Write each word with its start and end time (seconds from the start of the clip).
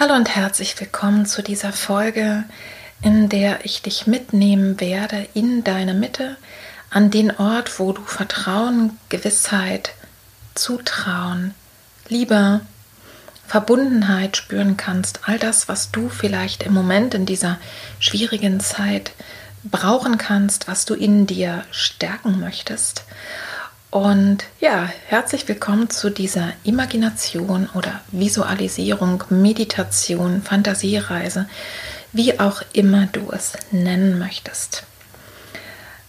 Hallo 0.00 0.14
und 0.14 0.34
herzlich 0.34 0.80
willkommen 0.80 1.26
zu 1.26 1.42
dieser 1.42 1.74
Folge, 1.74 2.44
in 3.02 3.28
der 3.28 3.66
ich 3.66 3.82
dich 3.82 4.06
mitnehmen 4.06 4.80
werde 4.80 5.28
in 5.34 5.62
deine 5.62 5.92
Mitte, 5.92 6.38
an 6.88 7.10
den 7.10 7.30
Ort, 7.36 7.78
wo 7.78 7.92
du 7.92 8.00
Vertrauen, 8.00 8.98
Gewissheit, 9.10 9.92
Zutrauen, 10.54 11.52
Liebe, 12.08 12.62
Verbundenheit 13.46 14.38
spüren 14.38 14.78
kannst, 14.78 15.28
all 15.28 15.38
das, 15.38 15.68
was 15.68 15.90
du 15.90 16.08
vielleicht 16.08 16.62
im 16.62 16.72
Moment 16.72 17.12
in 17.12 17.26
dieser 17.26 17.58
schwierigen 17.98 18.58
Zeit 18.58 19.12
brauchen 19.64 20.16
kannst, 20.16 20.66
was 20.66 20.86
du 20.86 20.94
in 20.94 21.26
dir 21.26 21.66
stärken 21.72 22.40
möchtest. 22.40 23.04
Und 23.90 24.44
ja, 24.60 24.88
herzlich 25.08 25.48
willkommen 25.48 25.90
zu 25.90 26.10
dieser 26.10 26.52
Imagination 26.62 27.68
oder 27.74 28.00
Visualisierung, 28.12 29.24
Meditation, 29.30 30.42
Fantasiereise, 30.42 31.48
wie 32.12 32.38
auch 32.38 32.62
immer 32.72 33.08
du 33.10 33.32
es 33.32 33.54
nennen 33.72 34.16
möchtest. 34.16 34.84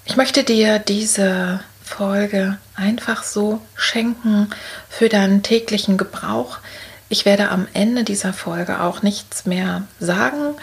Ich 0.05 0.15
möchte 0.15 0.43
dir 0.43 0.77
diese 0.77 1.61
Folge 1.83 2.59
einfach 2.75 3.23
so 3.23 3.61
schenken 3.75 4.51
für 4.87 5.09
deinen 5.09 5.41
täglichen 5.41 5.97
Gebrauch, 5.97 6.59
ich 7.11 7.25
werde 7.25 7.49
am 7.49 7.67
Ende 7.73 8.05
dieser 8.05 8.31
Folge 8.31 8.79
auch 8.79 9.01
nichts 9.01 9.45
mehr 9.45 9.83
sagen. 9.99 10.55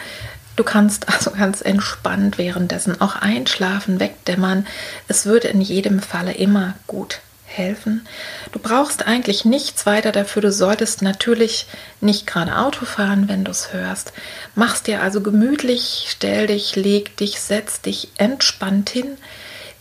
Du 0.59 0.65
kannst 0.65 1.07
also 1.07 1.31
ganz 1.31 1.61
entspannt 1.61 2.37
währenddessen 2.37 2.99
auch 2.99 3.15
einschlafen, 3.15 4.01
wegdämmern. 4.01 4.67
Es 5.07 5.25
würde 5.25 5.47
in 5.47 5.61
jedem 5.61 6.01
Falle 6.01 6.33
immer 6.33 6.73
gut 6.85 7.21
helfen. 7.45 8.05
Du 8.51 8.59
brauchst 8.59 9.07
eigentlich 9.07 9.45
nichts 9.45 9.85
weiter 9.85 10.11
dafür. 10.11 10.41
Du 10.41 10.51
solltest 10.51 11.01
natürlich 11.01 11.65
nicht 12.01 12.27
gerade 12.27 12.57
Auto 12.57 12.83
fahren, 12.83 13.29
wenn 13.29 13.45
du 13.45 13.51
es 13.51 13.71
hörst. 13.71 14.11
Machst 14.53 14.87
dir 14.87 15.01
also 15.01 15.21
gemütlich, 15.21 16.07
stell 16.09 16.47
dich, 16.47 16.75
leg 16.75 17.15
dich, 17.15 17.39
setz 17.39 17.79
dich 17.79 18.09
entspannt 18.17 18.89
hin 18.89 19.17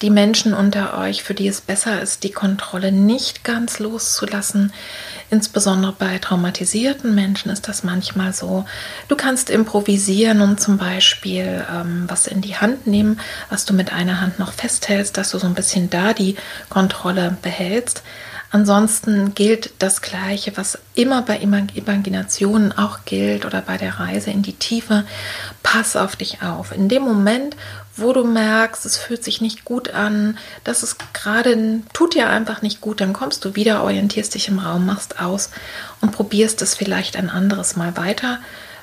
die 0.03 0.11
Menschen 0.11 0.55
unter 0.55 0.97
euch, 0.99 1.23
für 1.23 1.35
die 1.35 1.49
es 1.49 1.61
besser 1.61 2.01
ist, 2.01 2.23
die 2.23 2.31
Kontrolle 2.31 2.93
nicht 2.93 3.43
ganz 3.43 3.79
loszulassen. 3.79 4.73
Insbesondere 5.31 5.93
bei 5.93 6.19
traumatisierten 6.19 7.15
Menschen 7.15 7.51
ist 7.51 7.69
das 7.69 7.83
manchmal 7.83 8.33
so. 8.33 8.65
Du 9.09 9.17
kannst 9.17 9.51
improvisieren 9.51 10.41
und 10.41 10.61
zum 10.61 10.79
Beispiel 10.79 11.65
ähm, 11.71 12.05
was 12.07 12.27
in 12.27 12.41
die 12.41 12.57
Hand 12.57 12.87
nehmen, 12.87 13.21
was 13.51 13.65
du 13.65 13.75
mit 13.75 13.93
einer 13.93 14.21
Hand 14.21 14.39
noch 14.39 14.53
festhältst, 14.53 15.17
dass 15.17 15.31
du 15.31 15.39
so 15.39 15.47
ein 15.47 15.55
bisschen 15.55 15.91
da 15.91 16.13
die 16.13 16.37
Kontrolle 16.69 17.37
behältst. 17.43 18.03
Ansonsten 18.51 19.35
gilt 19.35 19.73
das 19.79 20.01
Gleiche, 20.01 20.57
was 20.57 20.79
immer 20.95 21.21
bei 21.21 21.39
Imaginationen 21.39 22.73
auch 22.73 23.01
gilt 23.05 23.45
oder 23.45 23.61
bei 23.61 23.77
der 23.77 24.01
Reise 24.01 24.31
in 24.31 24.43
die 24.43 24.55
Tiefe. 24.55 25.05
Pass 25.63 25.97
auf 25.97 26.17
dich 26.17 26.41
auf. 26.43 26.73
In 26.73 26.89
dem 26.89 27.03
Moment, 27.03 27.57
wo 28.01 28.13
du 28.13 28.25
merkst, 28.25 28.85
es 28.87 28.97
fühlt 28.97 29.25
sich 29.25 29.41
nicht 29.41 29.65
gut 29.65 29.91
an, 29.91 30.39
das 30.65 30.83
ist 30.83 30.97
gerade, 31.13 31.81
tut 31.93 32.15
dir 32.15 32.29
einfach 32.29 32.63
nicht 32.63 32.81
gut, 32.81 33.01
dann 33.01 33.13
kommst 33.13 33.45
du 33.45 33.55
wieder, 33.55 33.83
orientierst 33.83 34.35
dich 34.35 34.49
im 34.49 34.59
Raum, 34.59 34.87
machst 34.87 35.21
aus 35.21 35.51
und 36.01 36.13
probierst 36.13 36.63
es 36.63 36.75
vielleicht 36.75 37.17
ein 37.17 37.31
anderes 37.31 37.77
Mal 37.77 37.97
weiter. 37.97 38.39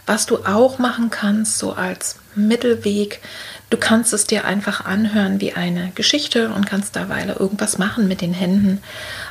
Was 0.05 0.25
du 0.25 0.45
auch 0.45 0.77
machen 0.77 1.09
kannst, 1.09 1.57
so 1.57 1.73
als 1.73 2.17
Mittelweg, 2.35 3.21
du 3.69 3.77
kannst 3.77 4.13
es 4.13 4.25
dir 4.25 4.45
einfach 4.45 4.85
anhören 4.85 5.41
wie 5.41 5.53
eine 5.53 5.91
Geschichte 5.95 6.49
und 6.49 6.67
kannst 6.67 6.95
derweil 6.95 7.29
irgendwas 7.29 7.77
machen 7.77 8.07
mit 8.07 8.21
den 8.21 8.33
Händen. 8.33 8.81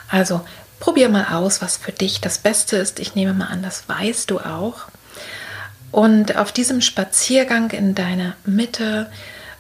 Also 0.09 0.41
probier 0.81 1.09
mal 1.09 1.27
aus, 1.33 1.63
was 1.63 1.77
für 1.77 1.93
dich 1.93 2.21
das 2.21 2.39
Beste 2.39 2.77
ist. 2.77 2.99
Ich 2.99 3.15
nehme 3.15 3.35
mal 3.35 3.47
an, 3.47 3.63
das 3.63 3.89
weißt 3.89 4.31
du 4.31 4.41
auch. 4.41 4.87
Und 5.93 6.37
auf 6.37 6.51
diesem 6.51 6.81
Spaziergang 6.81 7.71
in 7.71 7.95
deiner 7.95 8.35
Mitte 8.45 9.09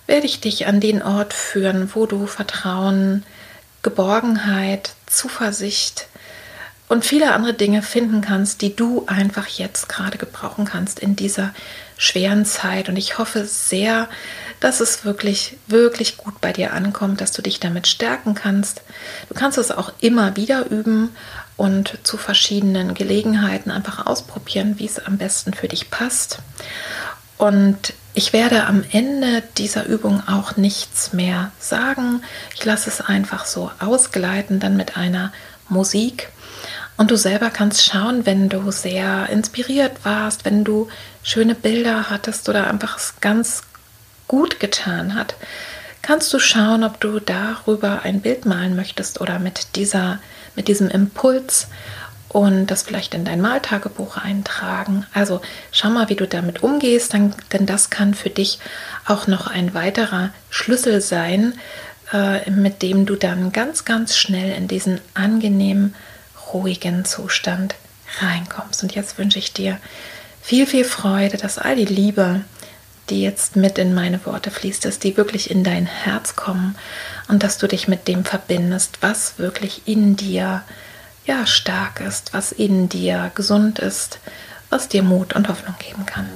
werde 0.07 0.27
ich 0.27 0.41
dich 0.41 0.67
an 0.67 0.81
den 0.81 1.03
Ort 1.03 1.33
führen, 1.33 1.91
wo 1.95 2.07
du 2.07 2.27
Vertrauen, 2.27 3.25
Geborgenheit, 3.83 4.95
Zuversicht 5.07 6.09
und 6.89 7.05
viele 7.05 7.33
andere 7.33 7.55
Dinge 7.55 7.83
finden 7.83 8.21
kannst, 8.21 8.61
die 8.61 8.77
du 8.77 9.05
einfach 9.07 9.47
jetzt 9.49 9.89
gerade 9.89 10.19
gebrauchen 10.19 10.65
kannst 10.65 10.99
in 10.99 11.17
dieser 11.17 11.55
schweren 11.97 12.45
Zeit. 12.45 12.89
Und 12.89 12.97
ich 12.97 13.19
hoffe 13.19 13.45
sehr, 13.47 14.09
dass 14.61 14.81
es 14.81 15.05
wirklich, 15.05 15.57
wirklich 15.67 16.17
gut 16.17 16.41
bei 16.41 16.53
dir 16.53 16.73
ankommt, 16.73 17.21
dass 17.21 17.33
du 17.33 17.43
dich 17.43 17.61
damit 17.61 17.87
stärken 17.87 18.35
kannst. 18.35 18.83
Du 19.29 19.35
kannst 19.35 19.59
es 19.59 19.71
auch 19.71 19.93
immer 20.01 20.37
wieder 20.37 20.71
üben 20.71 21.17
und 21.57 21.99
zu 22.03 22.17
verschiedenen 22.17 22.95
Gelegenheiten 22.95 23.71
einfach 23.71 24.07
ausprobieren, 24.07 24.79
wie 24.79 24.87
es 24.87 24.99
am 24.99 25.19
besten 25.19 25.55
für 25.55 25.69
dich 25.69 25.91
passt. 25.91 26.39
Und 27.39 27.95
ich 28.15 28.33
werde 28.33 28.67
am 28.67 28.85
Ende 28.93 29.43
dieser 29.59 29.87
Übung 29.87 30.23
auch 30.29 30.57
nichts 30.57 31.13
mehr 31.13 31.51
sagen. 31.59 32.23
Ich 32.55 32.65
lasse 32.65 32.89
es 32.89 33.01
einfach 33.01 33.45
so 33.45 33.73
ausgleiten, 33.81 34.61
dann 34.61 34.77
mit 34.77 34.97
einer 34.97 35.33
Musik. 35.69 36.29
Und 36.97 37.11
du 37.11 37.17
selber 37.17 37.51
kannst 37.51 37.85
schauen, 37.85 38.25
wenn 38.25 38.49
du 38.49 38.71
sehr 38.71 39.29
inspiriert 39.31 40.05
warst, 40.05 40.45
wenn 40.45 40.63
du 40.63 40.89
schöne 41.25 41.57
Bilder 41.57 42.09
hattest 42.09 42.49
oder 42.49 42.69
einfach 42.69 42.99
es 42.99 43.15
ganz 43.21 43.63
gut 44.29 44.61
getan 44.61 45.17
hat, 45.17 45.35
kannst 46.01 46.33
du 46.33 46.39
schauen, 46.39 46.85
ob 46.85 47.01
du 47.01 47.19
darüber 47.19 48.03
ein 48.03 48.21
Bild 48.21 48.47
malen 48.47 48.77
möchtest 48.77 49.21
oder 49.21 49.41
mit 49.41 49.75
dieser, 49.75 50.21
mit 50.55 50.69
diesem 50.69 50.89
Impuls 50.89 51.67
und 52.35 52.67
das 52.67 52.83
vielleicht 52.83 53.15
in 53.15 53.25
dein 53.25 53.41
Maltagebuch 53.41 54.17
eintragen. 54.17 55.07
Also 55.15 55.41
schau 55.71 55.89
mal, 55.91 56.09
wie 56.09 56.17
du 56.17 56.27
damit 56.27 56.65
umgehst, 56.65 57.15
dann, 57.15 57.33
denn 57.53 57.65
das 57.65 57.91
kann 57.91 58.13
für 58.13 58.29
dich 58.29 58.59
auch 59.07 59.29
noch 59.29 59.47
ein 59.47 59.73
weiterer 59.73 60.31
Schlüssel 60.51 61.01
sein, 61.01 61.55
äh, 62.13 62.51
mit 62.51 62.83
dem 62.83 63.07
du 63.07 63.15
dann 63.15 63.53
ganz, 63.53 63.85
ganz 63.85 64.17
schnell 64.17 64.53
in 64.57 64.67
diesen 64.67 65.01
angenehmen, 65.15 65.95
ruhigen 66.53 67.05
Zustand 67.05 67.77
reinkommst. 68.19 68.83
Und 68.83 68.97
jetzt 68.97 69.17
wünsche 69.17 69.39
ich 69.39 69.53
dir 69.53 69.79
viel, 70.43 70.67
viel 70.67 70.85
Freude, 70.85 71.37
dass 71.37 71.59
all 71.59 71.77
die 71.77 71.85
Liebe, 71.85 72.41
die 73.11 73.23
jetzt 73.23 73.55
mit 73.55 73.79
in 73.79 73.95
meine 73.95 74.27
Worte 74.27 74.51
fließt, 74.51 74.85
dass 74.85 74.99
die 74.99 75.17
wirklich 75.17 75.53
in 75.53 75.63
dein 75.63 75.87
Herz 75.87 76.35
kommen 76.35 76.75
und 77.29 77.45
dass 77.45 77.59
du 77.59 77.69
dich 77.69 77.87
mit 77.87 78.09
dem 78.09 78.25
verbindest, 78.25 78.99
was 79.03 79.39
wirklich 79.39 79.83
in 79.87 80.17
dir 80.17 80.65
ist 80.67 80.94
ja 81.27 81.47
stark 81.47 82.01
ist, 82.01 82.35
was 82.35 82.53
in 82.53 82.89
dir 82.89 83.31
gesund 83.35 83.79
ist, 83.79 84.19
was 84.71 84.89
dir 84.89 85.03
Mut 85.03 85.35
und 85.35 85.49
Hoffnung 85.49 85.75
geben 85.79 86.05
kann. 86.05 86.29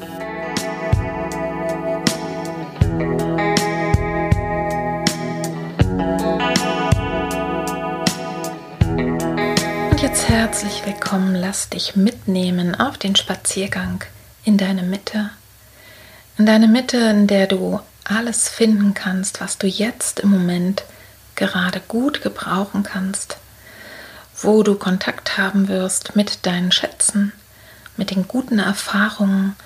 Und 9.90 10.02
jetzt 10.02 10.29
herzlich 10.29 10.87
willkommen, 10.87 11.34
lass 11.34 11.69
dich 11.69 11.94
mitnehmen 11.94 12.75
auf 12.75 12.96
den 12.96 13.14
Spaziergang 13.14 14.05
in 14.44 14.56
deine 14.56 14.82
Mitte. 14.82 15.31
In 16.38 16.46
deine 16.46 16.69
Mitte, 16.69 16.96
in 16.96 17.26
der 17.26 17.46
du 17.46 17.81
alles 18.05 18.49
finden 18.49 18.94
kannst, 18.94 19.41
was 19.41 19.58
du 19.58 19.67
jetzt 19.67 20.20
im 20.20 20.31
Moment 20.31 20.84
gerade 21.34 21.81
gut 21.81 22.23
gebrauchen 22.23 22.84
kannst 22.84 23.38
wo 24.40 24.62
du 24.62 24.76
Kontakt 24.76 25.37
haben 25.37 25.69
wirst 25.69 26.17
mit 26.17 26.46
deinen 26.46 26.73
Schätzen, 26.73 27.32
mit 27.96 28.11
den 28.11 28.29
guten 28.29 28.58
Erfahrungen, 28.58 29.56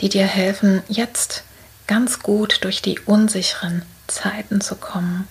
die 0.00 0.08
dir 0.08 0.26
helfen, 0.26 0.82
jetzt 0.88 1.44
ganz 1.86 2.20
gut 2.20 2.64
durch 2.64 2.82
die 2.82 2.98
unsicheren 3.00 3.82
Zeiten 4.06 4.60
zu 4.60 4.76
kommen, 4.76 5.28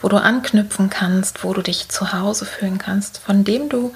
wo 0.00 0.08
du 0.08 0.16
anknüpfen 0.16 0.90
kannst, 0.90 1.44
wo 1.44 1.52
du 1.52 1.62
dich 1.62 1.88
zu 1.88 2.12
Hause 2.12 2.46
fühlen 2.46 2.78
kannst, 2.78 3.18
von 3.18 3.44
dem 3.44 3.68
du 3.68 3.92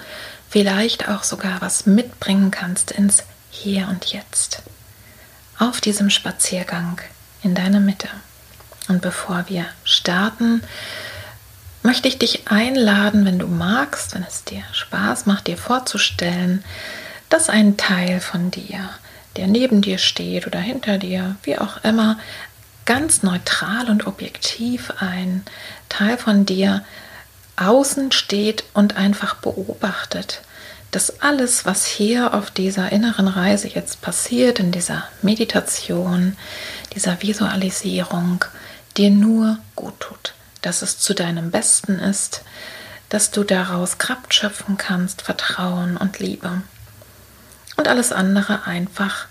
vielleicht 0.49 1.09
auch 1.09 1.23
sogar 1.23 1.61
was 1.61 1.87
mitbringen 1.87 2.51
kannst 2.51 2.91
ins 2.91 3.25
Hier 3.51 3.89
und 3.89 4.07
Jetzt. 4.07 4.63
Auf 5.59 5.81
diesem 5.81 6.11
Spaziergang 6.11 7.01
in 7.43 7.55
deiner 7.55 7.81
Mitte. 7.81 8.09
Und 8.89 9.01
bevor 9.01 9.45
wir 9.49 9.67
starten, 9.85 10.63
möchte 11.83 12.09
ich 12.09 12.19
dich 12.19 12.49
einladen, 12.49 13.25
wenn 13.25 13.39
du 13.39 13.47
magst, 13.47 14.15
wenn 14.15 14.23
es 14.23 14.45
dir 14.45 14.63
Spaß 14.73 15.27
macht, 15.27 15.47
dir 15.47 15.57
vorzustellen, 15.57 16.65
dass 17.29 17.49
ein 17.49 17.77
Teil 17.77 18.21
von 18.21 18.51
dir, 18.51 18.91
der 19.37 19.47
neben 19.47 19.83
dir 19.83 19.99
steht 19.99 20.47
oder 20.47 20.61
hinter 20.61 20.99
dir, 20.99 21.37
wie 21.43 21.59
auch 21.59 21.83
immer, 21.83 22.19
ganz 22.85 23.23
neutral 23.23 23.89
und 23.89 24.07
objektiv 24.07 24.93
ein 24.99 25.45
Teil 25.89 26.19
von 26.19 26.47
dir 26.47 26.85
außen 27.57 28.13
steht 28.13 28.65
und 28.75 28.97
einfach 28.97 29.37
beobachtet, 29.37 30.43
dass 30.91 31.21
alles, 31.21 31.65
was 31.65 31.87
hier 31.87 32.35
auf 32.35 32.51
dieser 32.51 32.93
inneren 32.93 33.29
Reise 33.29 33.69
jetzt 33.69 34.03
passiert, 34.03 34.61
in 34.61 34.73
dieser 34.73 35.05
Meditation, 35.23 36.37
dieser 36.95 37.23
Visualisierung, 37.23 38.45
dir 38.97 39.11
nur 39.11 39.59
gut 39.75 39.99
tut, 40.01 40.35
dass 40.63 40.83
es 40.83 40.99
zu 40.99 41.15
deinem 41.15 41.51
Besten 41.51 41.99
ist, 41.99 42.43
dass 43.09 43.31
du 43.31 43.45
daraus 43.45 43.99
Kraft 43.99 44.33
schöpfen 44.33 44.79
kannst, 44.79 45.23
Vertrauen 45.23 45.97
und 45.97 46.19
Liebe. 46.19 46.63
Und 47.77 47.89
alles 47.89 48.13
andere 48.13 48.67
einfach 48.67 49.27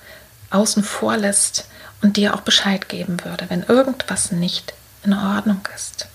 außen 0.51 0.83
vor 0.83 1.17
lässt 1.17 1.65
und 2.01 2.17
dir 2.17 2.35
auch 2.35 2.41
Bescheid 2.41 2.89
geben 2.89 3.23
würde, 3.23 3.45
wenn 3.49 3.63
irgendwas 3.63 4.31
nicht 4.31 4.73
in 5.03 5.13
Ordnung 5.13 5.61
ist. 5.75 6.07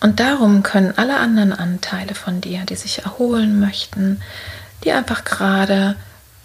Und 0.00 0.18
darum 0.18 0.64
können 0.64 0.94
alle 0.96 1.18
anderen 1.18 1.52
Anteile 1.52 2.14
von 2.14 2.40
dir, 2.40 2.64
die 2.64 2.74
sich 2.74 3.04
erholen 3.04 3.60
möchten, 3.60 4.20
die 4.82 4.90
einfach 4.90 5.22
gerade 5.24 5.94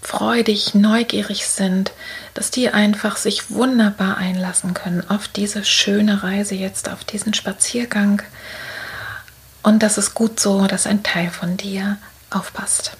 freudig, 0.01 0.75
neugierig 0.75 1.47
sind, 1.47 1.91
dass 2.37 2.51
die 2.51 2.69
einfach 2.69 3.17
sich 3.17 3.49
wunderbar 3.49 4.17
einlassen 4.17 4.75
können 4.75 5.03
auf 5.09 5.27
diese 5.27 5.65
schöne 5.65 6.21
Reise 6.21 6.53
jetzt, 6.53 6.87
auf 6.87 7.03
diesen 7.03 7.33
Spaziergang. 7.33 8.21
Und 9.63 9.81
das 9.81 9.97
ist 9.97 10.13
gut 10.13 10.39
so, 10.39 10.67
dass 10.67 10.85
ein 10.85 11.01
Teil 11.01 11.31
von 11.31 11.57
dir 11.57 11.97
aufpasst. 12.29 12.91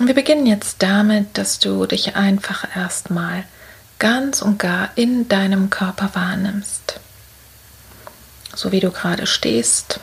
Und 0.00 0.08
wir 0.08 0.16
beginnen 0.16 0.46
jetzt 0.46 0.82
damit, 0.82 1.38
dass 1.38 1.60
du 1.60 1.86
dich 1.86 2.16
einfach 2.16 2.66
erstmal 2.76 3.44
ganz 4.00 4.42
und 4.42 4.58
gar 4.58 4.90
in 4.96 5.28
deinem 5.28 5.70
Körper 5.70 6.10
wahrnimmst. 6.12 6.98
So 8.52 8.72
wie 8.72 8.80
du 8.80 8.90
gerade 8.90 9.28
stehst 9.28 10.00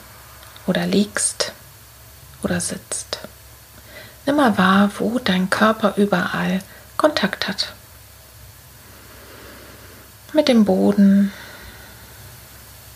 oder 0.68 0.88
liegst 0.88 1.52
oder 2.44 2.62
sitzt. 2.62 3.20
Nimm 4.26 4.38
mal 4.38 4.58
wahr, 4.58 4.90
wo 5.00 5.20
dein 5.20 5.50
Körper 5.50 5.96
überall 5.98 6.62
Kontakt 7.04 7.50
hat. 7.50 7.74
Mit 10.32 10.48
dem 10.48 10.64
Boden, 10.64 11.34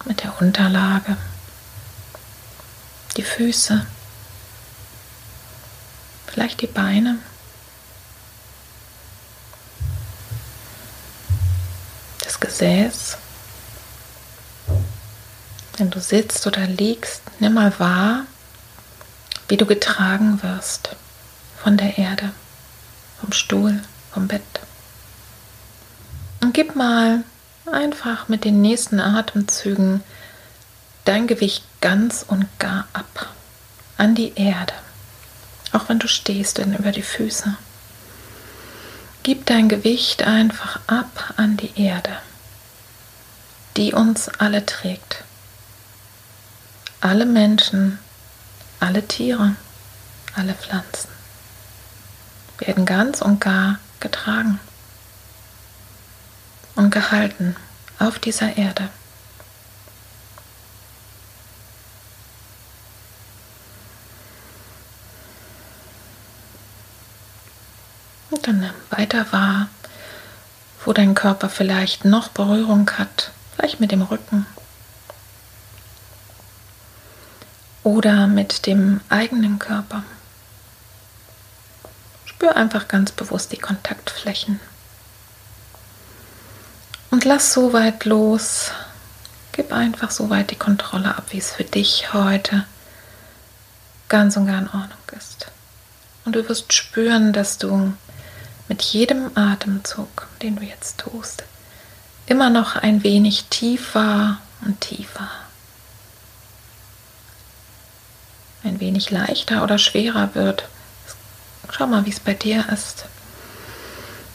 mit 0.06 0.24
der 0.24 0.42
Unterlage, 0.42 1.18
die 3.18 3.24
Füße, 3.24 3.86
vielleicht 6.26 6.62
die 6.62 6.68
Beine. 6.68 7.18
Das 12.24 12.40
Gesäß. 12.40 13.18
Wenn 15.76 15.90
du 15.90 16.00
sitzt 16.00 16.48
oder 16.48 16.66
liegst, 16.66 17.24
nimm 17.40 17.56
mal 17.56 17.78
wahr, 17.78 18.24
wie 19.50 19.58
du 19.58 19.66
getragen 19.66 20.42
wirst 20.44 20.96
von 21.62 21.76
der 21.76 21.98
Erde, 21.98 22.32
vom 23.20 23.34
Stuhl, 23.34 23.82
vom 24.18 24.28
Bett. 24.28 24.42
Und 26.42 26.56
gib 26.56 26.76
mal 26.76 27.24
einfach 27.72 28.28
mit 28.30 28.46
den 28.46 28.64
nächsten 28.64 29.00
Atemzügen 29.00 30.04
dein 31.06 31.28
Gewicht 31.28 31.64
ganz 31.82 32.26
und 32.28 32.48
gar 32.58 32.88
ab 32.94 33.36
an 33.96 34.16
die 34.16 34.34
Erde, 34.34 34.74
auch 35.72 35.88
wenn 35.88 36.00
du 36.00 36.08
stehst 36.08 36.58
denn 36.58 36.74
über 36.76 36.92
die 36.92 37.04
Füße. 37.04 37.58
Gib 39.22 39.46
dein 39.46 39.70
Gewicht 39.70 40.24
einfach 40.24 40.80
ab 40.88 41.36
an 41.38 41.56
die 41.56 41.80
Erde, 41.80 42.18
die 43.76 43.94
uns 43.94 44.30
alle 44.30 44.66
trägt. 44.66 45.26
Alle 47.02 47.28
Menschen, 47.28 48.00
alle 48.80 49.08
Tiere, 49.08 49.56
alle 50.34 50.56
Pflanzen 50.56 51.18
werden 52.60 52.86
ganz 52.86 53.22
und 53.22 53.40
gar 53.42 53.80
getragen 54.00 54.60
und 56.76 56.92
gehalten 56.92 57.56
auf 58.00 58.20
dieser 58.20 58.58
Erde. 58.58 58.90
Und 68.30 68.48
dann 68.48 68.70
weiter 68.90 69.26
wahr, 69.32 69.70
wo 70.86 70.94
dein 70.94 71.16
Körper 71.16 71.50
vielleicht 71.50 72.06
noch 72.06 72.30
Berührung 72.30 72.90
hat, 72.92 73.32
vielleicht 73.56 73.80
mit 73.80 73.92
dem 73.92 74.02
Rücken 74.02 74.46
oder 77.84 78.28
mit 78.28 78.66
dem 78.68 79.02
eigenen 79.10 79.60
Körper. 79.60 80.04
Spür 82.38 82.56
einfach 82.56 82.88
ganz 82.88 83.12
bewusst 83.12 83.52
die 83.52 83.58
Kontaktflächen. 83.58 84.60
Und 87.10 87.26
lass 87.26 87.52
so 87.52 87.74
weit 87.74 88.06
los. 88.06 88.70
Gib 89.54 89.74
einfach 89.74 90.12
so 90.12 90.30
weit 90.30 90.52
die 90.52 90.56
Kontrolle 90.56 91.16
ab, 91.18 91.24
wie 91.32 91.40
es 91.40 91.52
für 91.52 91.64
dich 91.64 92.14
heute 92.14 92.64
ganz 94.08 94.38
und 94.38 94.46
gar 94.46 94.60
in 94.60 94.68
Ordnung 94.68 95.00
ist. 95.18 95.48
Und 96.26 96.36
du 96.36 96.48
wirst 96.48 96.74
spüren, 96.74 97.34
dass 97.34 97.58
du 97.58 97.92
mit 98.68 98.84
jedem 98.84 99.36
Atemzug, 99.36 100.28
den 100.44 100.58
du 100.58 100.64
jetzt 100.64 101.00
tust, 101.00 101.44
immer 102.28 102.52
noch 102.52 102.76
ein 102.76 103.04
wenig 103.04 103.46
tiefer 103.46 104.38
und 104.64 104.80
tiefer, 104.82 105.32
ein 108.64 108.80
wenig 108.80 109.10
leichter 109.10 109.64
oder 109.64 109.80
schwerer 109.80 110.36
wird 110.36 110.70
Schau 111.78 111.86
mal, 111.86 112.08
wie 112.08 112.10
es 112.10 112.20
bei 112.20 112.34
dir 112.34 112.68
ist, 112.70 113.06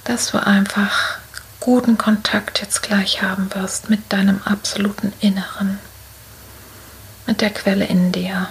dass 0.05 0.31
du 0.31 0.39
einfach 0.39 1.19
guten 1.59 1.99
Kontakt 1.99 2.61
jetzt 2.61 2.83
gleich 2.83 3.21
haben 3.21 3.53
wirst 3.53 3.91
mit 3.91 4.13
deinem 4.13 4.41
absoluten 4.45 5.13
Inneren, 5.19 5.81
mit 7.27 7.41
der 7.41 7.51
Quelle 7.51 7.85
in 7.85 8.13
dir, 8.13 8.47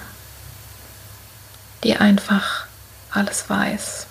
die 1.86 1.96
einfach 1.96 2.66
alles 3.12 3.50
weiß, 3.50 4.08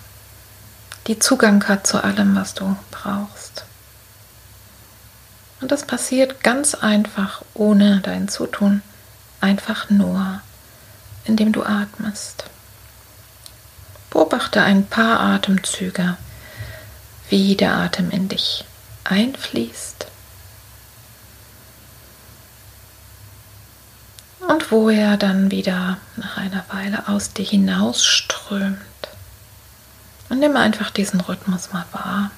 die 1.05 1.19
Zugang 1.19 1.63
hat 1.67 1.85
zu 1.85 2.03
allem, 2.03 2.35
was 2.35 2.55
du 2.55 2.75
brauchst. 2.89 3.65
Und 5.59 5.71
das 5.71 5.85
passiert 5.85 6.43
ganz 6.43 6.73
einfach 6.73 7.43
ohne 7.53 7.99
dein 7.99 8.29
Zutun, 8.29 8.81
einfach 9.41 9.91
nur, 9.91 10.41
indem 11.25 11.51
du 11.51 11.61
atmest. 11.61 12.45
Beobachte 14.11 14.61
ein 14.61 14.85
paar 14.85 15.19
Atemzüge, 15.19 16.17
wie 17.29 17.55
der 17.55 17.73
Atem 17.73 18.11
in 18.11 18.29
dich 18.29 18.63
einfließt 19.05 20.05
und 24.47 24.71
wo 24.71 24.89
er 24.89 25.17
dann 25.17 25.49
wieder 25.49 25.97
nach 26.17 26.37
einer 26.37 26.63
Weile 26.69 27.07
aus 27.07 27.33
dir 27.33 27.45
hinausströmt. 27.45 28.77
Und 30.29 30.39
nimm 30.39 30.55
einfach 30.55 30.91
diesen 30.91 31.21
Rhythmus 31.21 31.71
mal 31.73 31.85
wahr 31.91 32.31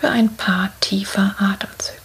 für 0.00 0.10
ein 0.10 0.36
paar 0.36 0.70
tiefe 0.80 1.34
Atemzüge. 1.38 2.01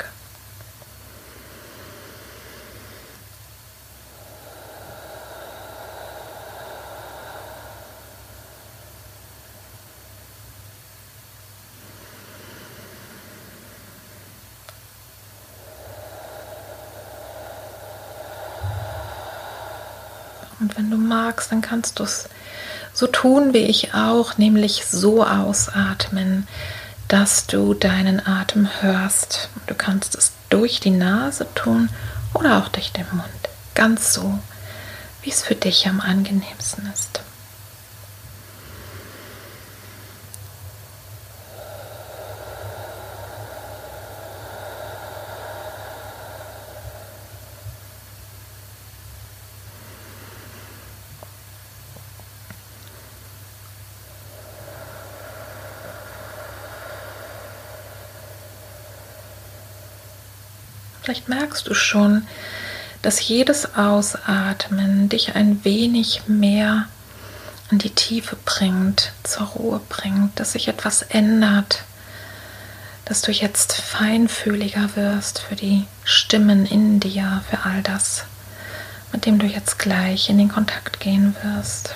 Wenn 20.87 20.91
du 20.91 21.05
magst, 21.05 21.51
dann 21.51 21.61
kannst 21.61 21.99
du 21.99 22.03
es 22.03 22.29
so 22.93 23.07
tun 23.07 23.53
wie 23.53 23.65
ich 23.65 23.93
auch, 23.93 24.37
nämlich 24.37 24.85
so 24.85 25.25
ausatmen, 25.25 26.47
dass 27.09 27.45
du 27.45 27.73
deinen 27.73 28.25
Atem 28.25 28.69
hörst. 28.79 29.49
Du 29.67 29.75
kannst 29.75 30.15
es 30.15 30.31
durch 30.49 30.79
die 30.79 30.91
Nase 30.91 31.45
tun 31.55 31.89
oder 32.33 32.59
auch 32.59 32.69
durch 32.69 32.93
den 32.93 33.05
Mund. 33.11 33.27
Ganz 33.75 34.13
so, 34.13 34.39
wie 35.23 35.29
es 35.29 35.41
für 35.41 35.55
dich 35.55 35.87
am 35.89 35.99
angenehmsten 35.99 36.89
ist. 36.93 37.21
Vielleicht 61.07 61.29
merkst 61.29 61.65
du 61.69 61.73
schon, 61.73 62.27
dass 63.01 63.25
jedes 63.25 63.77
Ausatmen 63.77 65.07
dich 65.07 65.35
ein 65.35 65.63
wenig 65.63 66.23
mehr 66.27 66.89
in 67.71 67.77
die 67.77 67.91
Tiefe 67.91 68.35
bringt, 68.43 69.13
zur 69.23 69.47
Ruhe 69.47 69.79
bringt, 69.87 70.37
dass 70.37 70.51
sich 70.51 70.67
etwas 70.67 71.03
ändert, 71.03 71.83
dass 73.05 73.21
du 73.21 73.31
jetzt 73.31 73.71
feinfühliger 73.71 74.97
wirst 74.97 75.39
für 75.39 75.55
die 75.55 75.85
Stimmen 76.03 76.65
in 76.65 76.99
dir, 76.99 77.41
für 77.49 77.63
all 77.63 77.81
das, 77.83 78.25
mit 79.13 79.25
dem 79.25 79.39
du 79.39 79.45
jetzt 79.45 79.79
gleich 79.79 80.29
in 80.29 80.37
den 80.37 80.49
Kontakt 80.49 80.99
gehen 80.99 81.37
wirst. 81.41 81.95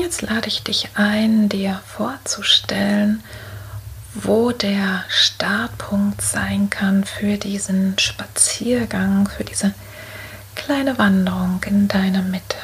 Jetzt 0.00 0.22
lade 0.22 0.48
ich 0.48 0.62
dich 0.62 0.88
ein, 0.94 1.50
dir 1.50 1.82
vorzustellen, 1.86 3.22
wo 4.14 4.50
der 4.50 5.04
Startpunkt 5.08 6.22
sein 6.22 6.70
kann 6.70 7.04
für 7.04 7.36
diesen 7.36 7.98
Spaziergang, 7.98 9.28
für 9.28 9.44
diese 9.44 9.74
kleine 10.54 10.96
Wanderung 10.96 11.62
in 11.66 11.86
deiner 11.86 12.22
Mitte, 12.22 12.56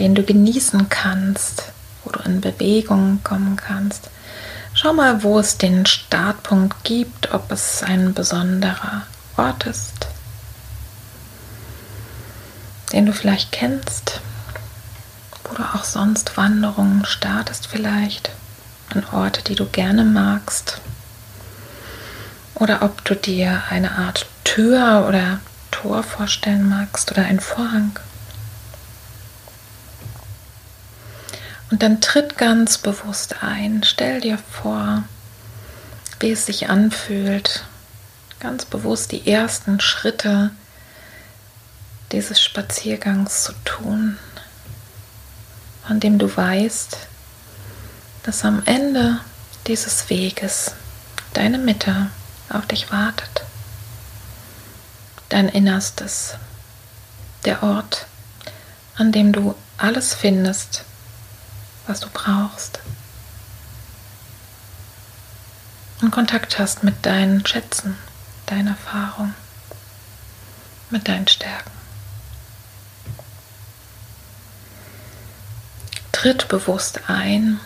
den 0.00 0.16
du 0.16 0.24
genießen 0.24 0.88
kannst, 0.88 1.70
wo 2.02 2.10
du 2.10 2.18
in 2.24 2.40
Bewegung 2.40 3.20
kommen 3.22 3.54
kannst. 3.54 4.10
Schau 4.72 4.92
mal, 4.94 5.22
wo 5.22 5.38
es 5.38 5.58
den 5.58 5.86
Startpunkt 5.86 6.82
gibt, 6.82 7.30
ob 7.32 7.52
es 7.52 7.84
ein 7.84 8.14
besonderer 8.14 9.02
Ort 9.36 9.66
ist, 9.66 10.08
den 12.92 13.06
du 13.06 13.12
vielleicht 13.12 13.52
kennst 13.52 14.20
wo 15.56 15.62
auch 15.62 15.84
sonst 15.84 16.36
Wanderungen 16.36 17.04
startest 17.04 17.66
vielleicht, 17.66 18.30
an 18.94 19.04
Orte, 19.12 19.42
die 19.42 19.54
du 19.54 19.66
gerne 19.66 20.04
magst. 20.04 20.80
Oder 22.54 22.82
ob 22.82 23.04
du 23.04 23.14
dir 23.14 23.62
eine 23.70 23.92
Art 23.92 24.26
Tür 24.44 25.06
oder 25.08 25.40
Tor 25.70 26.02
vorstellen 26.02 26.68
magst 26.68 27.10
oder 27.10 27.24
einen 27.24 27.40
Vorhang. 27.40 27.98
Und 31.70 31.82
dann 31.82 32.00
tritt 32.00 32.38
ganz 32.38 32.78
bewusst 32.78 33.42
ein. 33.42 33.82
Stell 33.84 34.20
dir 34.20 34.38
vor, 34.38 35.02
wie 36.20 36.30
es 36.30 36.46
sich 36.46 36.68
anfühlt, 36.68 37.64
ganz 38.38 38.64
bewusst 38.64 39.10
die 39.10 39.26
ersten 39.26 39.80
Schritte 39.80 40.50
dieses 42.12 42.40
Spaziergangs 42.40 43.42
zu 43.42 43.52
tun 43.64 44.18
an 45.88 46.00
dem 46.00 46.18
du 46.18 46.34
weißt, 46.34 46.96
dass 48.22 48.44
am 48.44 48.62
Ende 48.64 49.20
dieses 49.66 50.08
Weges 50.08 50.72
deine 51.34 51.58
Mitte 51.58 52.10
auf 52.48 52.66
dich 52.66 52.90
wartet. 52.90 53.44
Dein 55.28 55.48
Innerstes, 55.48 56.36
der 57.44 57.62
Ort, 57.62 58.06
an 58.96 59.12
dem 59.12 59.32
du 59.32 59.54
alles 59.76 60.14
findest, 60.14 60.84
was 61.86 62.00
du 62.00 62.08
brauchst. 62.12 62.80
Und 66.00 66.10
Kontakt 66.10 66.58
hast 66.58 66.82
mit 66.82 67.04
deinen 67.04 67.44
Schätzen, 67.46 67.96
deiner 68.46 68.70
Erfahrung, 68.70 69.34
mit 70.90 71.08
deinen 71.08 71.26
Stärken. 71.26 71.83
Tritt 76.24 76.48
bewusst 76.48 77.00
ein. 77.06 77.60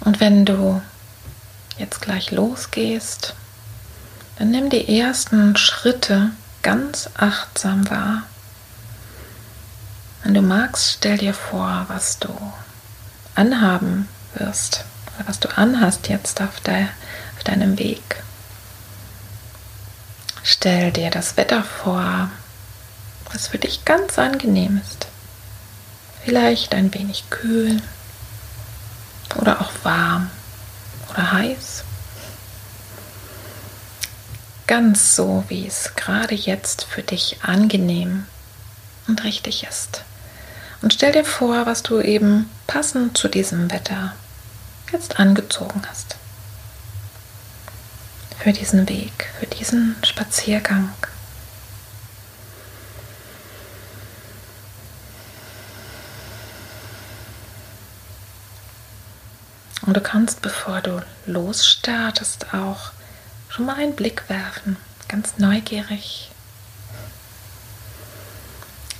Und 0.00 0.18
wenn 0.18 0.44
du 0.44 0.82
jetzt 1.78 2.00
gleich 2.00 2.32
losgehst, 2.32 3.34
dann 4.38 4.50
nimm 4.50 4.68
die 4.68 4.98
ersten 4.98 5.56
Schritte 5.56 6.32
ganz 6.62 7.08
achtsam 7.14 7.88
wahr. 7.88 8.24
Wenn 10.24 10.34
du 10.34 10.42
magst, 10.42 10.96
stell 10.98 11.18
dir 11.18 11.32
vor, 11.32 11.84
was 11.86 12.18
du 12.18 12.34
anhaben 13.36 14.08
wirst 14.34 14.84
oder 15.14 15.28
was 15.28 15.38
du 15.38 15.56
anhast 15.56 16.08
jetzt 16.08 16.42
auf, 16.42 16.58
de 16.58 16.86
auf 17.36 17.44
deinem 17.44 17.78
Weg. 17.78 18.16
Stell 20.42 20.90
dir 20.90 21.10
das 21.10 21.36
Wetter 21.36 21.62
vor, 21.62 22.30
was 23.32 23.46
für 23.46 23.58
dich 23.58 23.84
ganz 23.84 24.18
angenehm 24.18 24.80
ist. 24.84 25.11
Vielleicht 26.24 26.74
ein 26.74 26.94
wenig 26.94 27.24
kühl 27.30 27.82
oder 29.36 29.60
auch 29.60 29.72
warm 29.82 30.30
oder 31.10 31.32
heiß. 31.32 31.84
Ganz 34.66 35.16
so, 35.16 35.44
wie 35.48 35.66
es 35.66 35.94
gerade 35.96 36.34
jetzt 36.34 36.84
für 36.84 37.02
dich 37.02 37.38
angenehm 37.42 38.26
und 39.08 39.24
richtig 39.24 39.66
ist. 39.68 40.02
Und 40.80 40.92
stell 40.94 41.12
dir 41.12 41.24
vor, 41.24 41.66
was 41.66 41.82
du 41.82 42.00
eben 42.00 42.48
passend 42.66 43.18
zu 43.18 43.28
diesem 43.28 43.70
Wetter 43.70 44.14
jetzt 44.92 45.18
angezogen 45.18 45.82
hast. 45.88 46.16
Für 48.38 48.52
diesen 48.52 48.88
Weg, 48.88 49.28
für 49.38 49.46
diesen 49.46 49.96
Spaziergang. 50.04 50.92
Und 59.84 59.96
du 59.96 60.00
kannst, 60.00 60.42
bevor 60.42 60.80
du 60.80 61.02
losstartest, 61.26 62.54
auch 62.54 62.92
schon 63.48 63.66
mal 63.66 63.76
einen 63.76 63.96
Blick 63.96 64.28
werfen, 64.28 64.76
ganz 65.08 65.38
neugierig, 65.38 66.30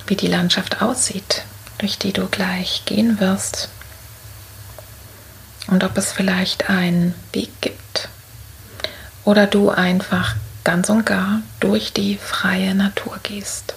wie 0.07 0.15
die 0.15 0.27
Landschaft 0.27 0.81
aussieht, 0.81 1.43
durch 1.77 1.97
die 1.97 2.11
du 2.11 2.27
gleich 2.27 2.83
gehen 2.85 3.19
wirst. 3.19 3.69
Und 5.67 5.83
ob 5.83 5.97
es 5.97 6.11
vielleicht 6.11 6.69
einen 6.69 7.15
Weg 7.31 7.49
gibt 7.61 8.09
oder 9.23 9.47
du 9.47 9.69
einfach 9.69 10.35
ganz 10.65 10.89
und 10.89 11.05
gar 11.05 11.41
durch 11.61 11.93
die 11.93 12.17
freie 12.17 12.75
Natur 12.75 13.19
gehst. 13.23 13.75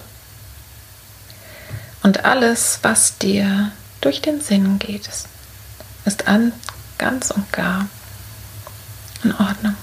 Und 2.02 2.24
alles, 2.24 2.80
was 2.82 3.18
dir 3.18 3.70
durch 4.00 4.20
den 4.20 4.40
Sinn 4.40 4.78
geht, 4.78 5.08
ist 6.04 6.28
an, 6.28 6.52
ganz 6.98 7.30
und 7.30 7.52
gar 7.52 7.86
in 9.22 9.32
Ordnung. 9.32 9.76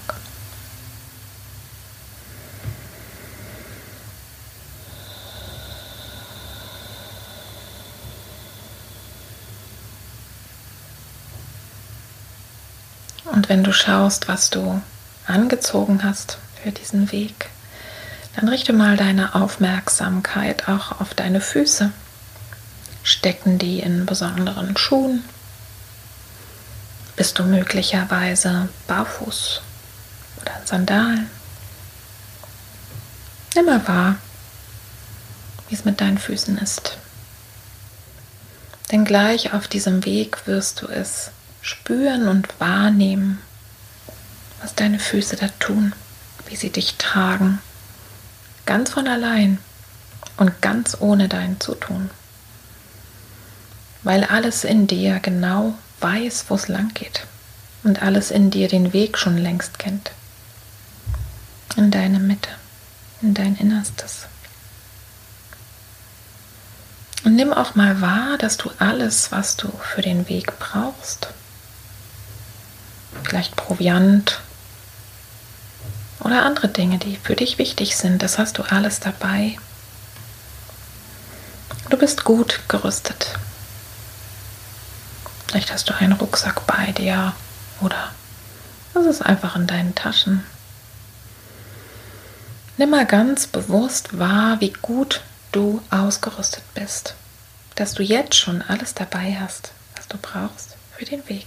Und 13.24 13.48
wenn 13.48 13.64
du 13.64 13.72
schaust, 13.72 14.28
was 14.28 14.50
du 14.50 14.80
angezogen 15.26 16.04
hast 16.04 16.38
für 16.62 16.70
diesen 16.70 17.10
Weg, 17.10 17.50
dann 18.36 18.48
richte 18.48 18.72
mal 18.72 18.96
deine 18.96 19.34
Aufmerksamkeit 19.34 20.68
auch 20.68 21.00
auf 21.00 21.14
deine 21.14 21.40
Füße. 21.40 21.90
Stecken 23.02 23.58
die 23.58 23.80
in 23.80 24.06
besonderen 24.06 24.76
Schuhen 24.76 25.24
bist 27.16 27.38
du 27.38 27.44
möglicherweise 27.44 28.68
barfuß 28.86 29.60
oder 30.40 30.60
in 30.60 30.66
Sandalen? 30.66 31.30
Nimm 33.54 33.66
mal 33.66 33.86
wahr, 33.86 34.16
wie 35.68 35.74
es 35.74 35.84
mit 35.84 36.00
deinen 36.00 36.18
Füßen 36.18 36.58
ist. 36.58 36.98
Denn 38.90 39.04
gleich 39.04 39.52
auf 39.52 39.68
diesem 39.68 40.04
Weg 40.04 40.46
wirst 40.46 40.82
du 40.82 40.88
es 40.88 41.30
spüren 41.62 42.28
und 42.28 42.48
wahrnehmen, 42.60 43.40
was 44.60 44.74
deine 44.74 44.98
Füße 44.98 45.36
da 45.36 45.48
tun, 45.58 45.92
wie 46.46 46.56
sie 46.56 46.70
dich 46.70 46.96
tragen, 46.96 47.60
ganz 48.66 48.90
von 48.90 49.06
allein 49.08 49.58
und 50.36 50.60
ganz 50.60 50.96
ohne 51.00 51.28
dein 51.28 51.60
Zutun, 51.60 52.10
weil 54.02 54.24
alles 54.24 54.64
in 54.64 54.86
dir 54.86 55.20
genau 55.20 55.74
weiß, 56.04 56.44
wo 56.48 56.54
es 56.54 56.68
lang 56.68 56.92
geht 56.92 57.26
und 57.82 58.02
alles 58.02 58.30
in 58.30 58.50
dir 58.50 58.68
den 58.68 58.92
Weg 58.92 59.16
schon 59.16 59.38
längst 59.38 59.78
kennt, 59.78 60.10
in 61.76 61.90
deine 61.90 62.20
Mitte, 62.20 62.50
in 63.22 63.32
dein 63.32 63.56
Innerstes. 63.56 64.26
Und 67.24 67.36
nimm 67.36 67.54
auch 67.54 67.74
mal 67.74 68.02
wahr, 68.02 68.36
dass 68.36 68.58
du 68.58 68.70
alles, 68.78 69.32
was 69.32 69.56
du 69.56 69.72
für 69.78 70.02
den 70.02 70.28
Weg 70.28 70.58
brauchst, 70.58 71.28
vielleicht 73.22 73.56
Proviant 73.56 74.42
oder 76.20 76.44
andere 76.44 76.68
Dinge, 76.68 76.98
die 76.98 77.16
für 77.16 77.34
dich 77.34 77.56
wichtig 77.56 77.96
sind, 77.96 78.22
das 78.22 78.38
hast 78.38 78.58
du 78.58 78.62
alles 78.62 79.00
dabei. 79.00 79.56
Du 81.88 81.96
bist 81.96 82.24
gut 82.24 82.60
gerüstet. 82.68 83.38
Vielleicht 85.54 85.72
hast 85.72 85.88
du 85.88 85.94
einen 85.94 86.14
Rucksack 86.14 86.66
bei 86.66 86.90
dir 86.90 87.32
oder 87.80 88.10
es 88.92 89.06
ist 89.06 89.22
einfach 89.22 89.54
in 89.54 89.68
deinen 89.68 89.94
Taschen. 89.94 90.42
Nimm 92.76 92.90
mal 92.90 93.06
ganz 93.06 93.46
bewusst 93.46 94.18
wahr, 94.18 94.60
wie 94.60 94.72
gut 94.72 95.20
du 95.52 95.80
ausgerüstet 95.90 96.64
bist, 96.74 97.14
dass 97.76 97.94
du 97.94 98.02
jetzt 98.02 98.34
schon 98.34 98.62
alles 98.62 98.94
dabei 98.94 99.36
hast, 99.38 99.70
was 99.94 100.08
du 100.08 100.18
brauchst 100.18 100.76
für 100.96 101.04
den 101.04 101.28
Weg. 101.28 101.46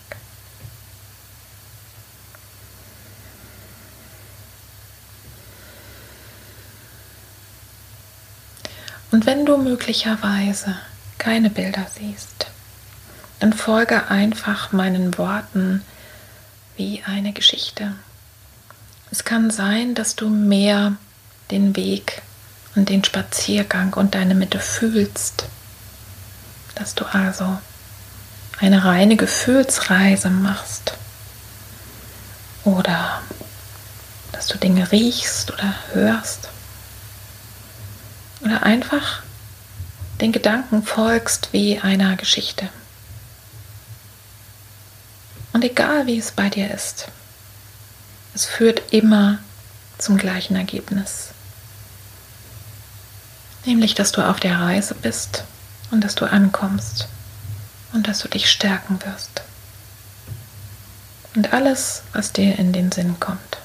Und 9.11 9.25
wenn 9.25 9.45
du 9.45 9.57
möglicherweise 9.57 10.77
keine 11.17 11.49
Bilder 11.49 11.87
siehst, 11.93 12.47
dann 13.39 13.53
folge 13.53 14.09
einfach 14.09 14.71
meinen 14.71 15.17
Worten 15.17 15.83
wie 16.75 17.03
eine 17.05 17.33
Geschichte. 17.33 17.93
Es 19.11 19.23
kann 19.23 19.51
sein, 19.51 19.95
dass 19.95 20.15
du 20.15 20.29
mehr 20.29 20.97
den 21.51 21.75
Weg 21.75 22.21
und 22.75 22.89
den 22.89 23.03
Spaziergang 23.03 23.93
und 23.93 24.15
deine 24.15 24.35
Mitte 24.35 24.59
fühlst, 24.59 25.45
dass 26.75 26.93
du 26.93 27.05
also 27.05 27.57
eine 28.59 28.83
reine 28.83 29.15
Gefühlsreise 29.15 30.29
machst 30.29 30.93
oder 32.63 33.21
dass 34.31 34.47
du 34.47 34.57
Dinge 34.57 34.91
riechst 34.91 35.51
oder 35.51 35.73
hörst 35.93 36.49
oder 38.41 38.63
einfach 38.63 39.23
den 40.21 40.31
Gedanken 40.31 40.83
folgst 40.83 41.49
wie 41.53 41.79
einer 41.79 42.15
Geschichte. 42.15 42.69
Und 45.57 45.63
egal 45.63 46.05
wie 46.05 46.19
es 46.19 46.29
bei 46.29 46.51
dir 46.51 46.69
ist, 46.69 47.07
es 48.35 48.45
führt 48.45 48.93
immer 48.93 49.39
zum 49.97 50.15
gleichen 50.15 50.55
Ergebnis. 50.55 51.29
Nämlich, 53.65 53.95
dass 53.95 54.11
du 54.11 54.21
auf 54.21 54.39
der 54.39 54.59
Reise 54.59 54.93
bist 54.93 55.45
und 55.89 56.03
dass 56.03 56.13
du 56.13 56.25
ankommst 56.25 57.07
und 57.91 58.07
dass 58.07 58.19
du 58.19 58.27
dich 58.27 58.51
stärken 58.51 58.99
wirst. 59.03 59.41
Und 61.33 61.51
alles, 61.53 62.03
was 62.13 62.33
dir 62.33 62.59
in 62.59 62.71
den 62.71 62.91
Sinn 62.91 63.19
kommt. 63.19 63.57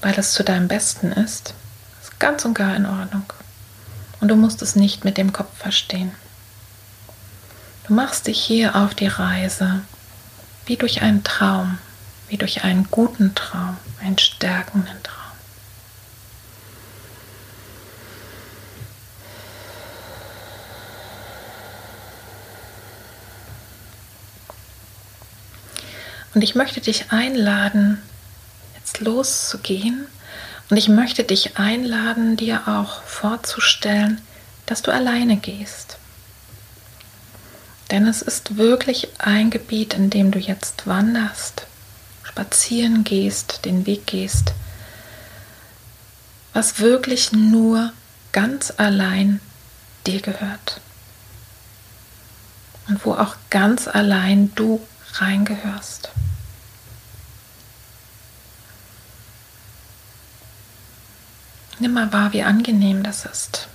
Weil 0.00 0.18
es 0.18 0.32
zu 0.32 0.42
deinem 0.42 0.66
Besten 0.66 1.12
ist, 1.12 1.54
ist 2.02 2.18
ganz 2.18 2.44
und 2.44 2.54
gar 2.54 2.74
in 2.74 2.84
Ordnung. 2.84 3.32
Und 4.20 4.26
du 4.26 4.34
musst 4.34 4.60
es 4.60 4.74
nicht 4.74 5.04
mit 5.04 5.18
dem 5.18 5.32
Kopf 5.32 5.56
verstehen. 5.56 6.10
Machst 7.92 8.26
dich 8.26 8.42
hier 8.42 8.74
auf 8.74 8.94
die 8.94 9.06
Reise 9.06 9.82
wie 10.64 10.76
durch 10.76 11.02
einen 11.02 11.24
Traum, 11.24 11.76
wie 12.30 12.38
durch 12.38 12.64
einen 12.64 12.88
guten 12.90 13.34
Traum, 13.34 13.76
einen 14.00 14.16
stärkenden 14.16 15.02
Traum. 15.02 15.18
Und 26.32 26.40
ich 26.40 26.54
möchte 26.54 26.80
dich 26.80 27.12
einladen, 27.12 28.00
jetzt 28.74 29.00
loszugehen. 29.00 30.06
Und 30.70 30.78
ich 30.78 30.88
möchte 30.88 31.24
dich 31.24 31.58
einladen, 31.58 32.38
dir 32.38 32.68
auch 32.68 33.02
vorzustellen, 33.02 34.22
dass 34.64 34.80
du 34.80 34.90
alleine 34.90 35.36
gehst. 35.36 35.98
Denn 37.92 38.06
es 38.06 38.22
ist 38.22 38.56
wirklich 38.56 39.08
ein 39.18 39.50
Gebiet, 39.50 39.92
in 39.92 40.08
dem 40.08 40.30
du 40.30 40.38
jetzt 40.38 40.86
wanderst, 40.86 41.66
spazieren 42.22 43.04
gehst, 43.04 43.66
den 43.66 43.84
Weg 43.84 44.06
gehst, 44.06 44.54
was 46.54 46.80
wirklich 46.80 47.32
nur 47.32 47.92
ganz 48.32 48.72
allein 48.78 49.42
dir 50.06 50.22
gehört. 50.22 50.80
Und 52.88 53.04
wo 53.04 53.12
auch 53.12 53.36
ganz 53.50 53.86
allein 53.88 54.54
du 54.54 54.80
reingehörst. 55.16 56.08
Nimm 61.78 61.92
mal 61.92 62.10
wahr, 62.10 62.32
wie 62.32 62.42
angenehm 62.42 63.02
das 63.02 63.26
ist. 63.26 63.68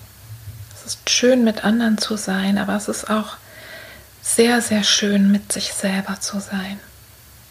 Es 0.73 0.95
ist 0.95 1.07
schön, 1.07 1.43
mit 1.43 1.63
anderen 1.63 1.99
zu 1.99 2.17
sein, 2.17 2.57
aber 2.57 2.75
es 2.75 2.87
ist 2.87 3.11
auch 3.11 3.37
sehr, 4.35 4.61
sehr 4.61 4.83
schön, 4.83 5.31
mit 5.31 5.51
sich 5.53 5.73
selber 5.73 6.19
zu 6.19 6.39
sein 6.39 6.79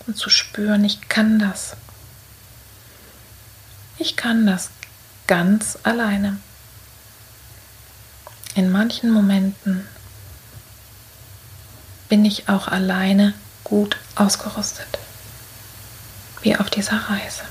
und 0.07 0.17
zu 0.17 0.29
spüren, 0.31 0.85
ich 0.85 1.09
kann 1.09 1.39
das. 1.39 1.75
Ich 3.99 4.17
kann 4.17 4.47
das 4.47 4.71
ganz 5.27 5.79
alleine. 5.83 6.37
In 8.55 8.71
manchen 8.71 9.11
Momenten 9.11 9.89
bin 12.09 12.25
ich 12.25 12.49
auch 12.49 12.69
alleine 12.69 13.33
gut 13.65 13.97
ausgerüstet, 14.15 14.99
wie 16.43 16.57
auf 16.57 16.71
dieser 16.71 16.99
Reise. 17.09 17.43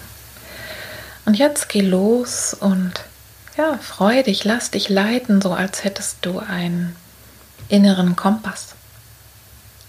Und 1.26 1.34
jetzt 1.38 1.68
geh 1.68 1.82
los 1.82 2.54
und 2.54 2.94
ja, 3.58 3.78
freu 3.80 4.22
dich, 4.22 4.44
lass 4.44 4.70
dich 4.72 4.88
leiten, 4.88 5.42
so 5.42 5.54
als 5.54 5.84
hättest 5.84 6.20
du 6.22 6.40
einen 6.40 6.96
inneren 7.68 8.16
Kompass. 8.16 8.75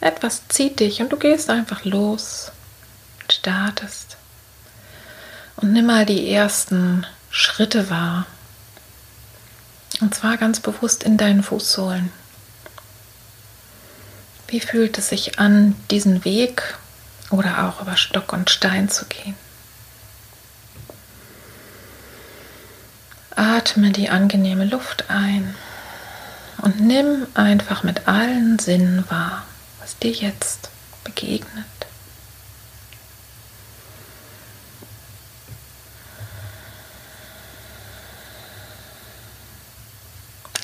Etwas 0.01 0.43
zieht 0.49 0.81
dich 0.81 1.01
und 1.01 1.11
du 1.11 1.17
gehst 1.17 1.51
einfach 1.51 1.85
los 1.85 2.53
und 3.23 3.33
startest. 3.33 4.17
Und 5.57 5.73
nimm 5.73 5.87
mal 5.87 6.07
die 6.07 6.31
ersten 6.31 7.07
Schritte 7.31 7.91
wahr. 7.91 8.27
Und 10.01 10.15
zwar 10.15 10.37
ganz 10.37 10.61
bewusst 10.61 11.03
in 11.03 11.17
deinen 11.17 11.43
Fußsohlen. 11.43 12.13
Wie 14.49 14.61
fühlt 14.61 14.99
es 14.99 15.09
sich 15.09 15.39
an, 15.39 15.75
diesen 15.91 16.25
Weg 16.25 16.77
oder 17.31 17.67
auch 17.67 17.81
über 17.81 17.97
Stock 17.97 18.33
und 18.33 18.51
Stein 18.51 18.89
zu 18.89 19.07
gehen? 19.07 19.35
Atme 23.35 23.91
die 23.91 24.09
angenehme 24.09 24.65
Luft 24.65 25.07
ein 25.09 25.55
und 26.63 26.81
nimm 26.81 27.27
einfach 27.35 27.83
mit 27.83 28.09
allen 28.09 28.59
Sinnen 28.59 29.05
wahr, 29.11 29.45
was 29.87 29.97
dir 30.01 30.11
jetzt 30.11 30.69
begegnet. 31.05 31.65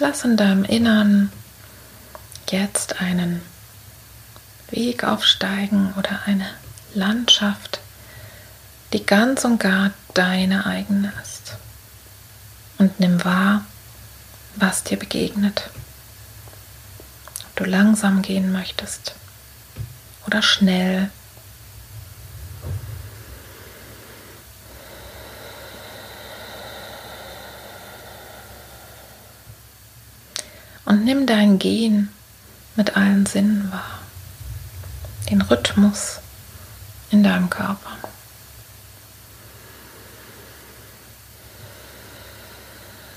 Lass 0.00 0.24
in 0.24 0.37
deinem 0.37 0.64
Innern 0.64 1.30
jetzt 2.50 3.00
einen 3.00 3.42
Weg 4.70 5.04
aufsteigen 5.04 5.94
oder 5.96 6.22
eine 6.26 6.48
Landschaft, 6.92 7.78
die 8.92 9.06
ganz 9.06 9.44
und 9.44 9.61
gar 9.61 9.92
deine 10.14 10.66
eigene 10.66 11.12
ist 11.22 11.54
und 12.78 12.98
nimm 12.98 13.24
wahr, 13.24 13.64
was 14.56 14.82
dir 14.82 14.98
begegnet. 14.98 15.70
Ob 17.52 17.56
du 17.56 17.64
langsam 17.64 18.22
gehen 18.22 18.50
möchtest 18.50 19.14
oder 20.26 20.42
schnell. 20.42 21.10
und 30.92 31.04
nimm 31.04 31.26
dein 31.26 31.58
Gehen 31.58 32.10
mit 32.76 32.98
allen 32.98 33.24
Sinnen 33.24 33.72
wahr. 33.72 34.00
Den 35.30 35.40
Rhythmus 35.40 36.20
in 37.10 37.22
deinem 37.22 37.48
Körper. 37.48 37.96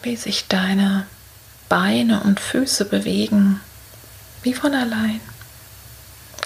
Wie 0.04 0.16
sich 0.16 0.48
deine 0.48 1.06
Beine 1.68 2.22
und 2.22 2.40
Füße 2.40 2.86
bewegen, 2.86 3.60
wie 4.46 4.54
von 4.54 4.76
allein, 4.76 5.20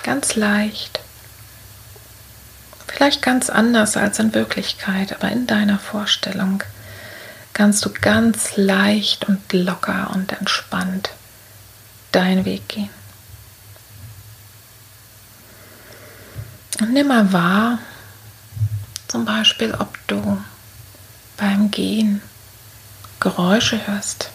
ganz 0.03 0.35
leicht. 0.35 1.01
Vielleicht 2.87 3.21
ganz 3.21 3.49
anders 3.49 3.97
als 3.97 4.19
in 4.19 4.33
Wirklichkeit, 4.33 5.13
aber 5.13 5.29
in 5.29 5.47
deiner 5.47 5.79
Vorstellung 5.79 6.63
kannst 7.51 7.83
du 7.83 7.89
ganz 7.91 8.55
leicht 8.55 9.25
und 9.25 9.51
locker 9.51 10.11
und 10.13 10.31
entspannt 10.31 11.09
deinen 12.13 12.45
Weg 12.45 12.69
gehen. 12.69 12.89
Und 16.79 16.93
nimm 16.93 17.07
mal 17.07 17.33
wahr, 17.33 17.79
zum 19.09 19.25
Beispiel, 19.25 19.73
ob 19.73 19.97
du 20.07 20.41
beim 21.35 21.69
Gehen 21.69 22.21
Geräusche 23.19 23.85
hörst, 23.85 24.29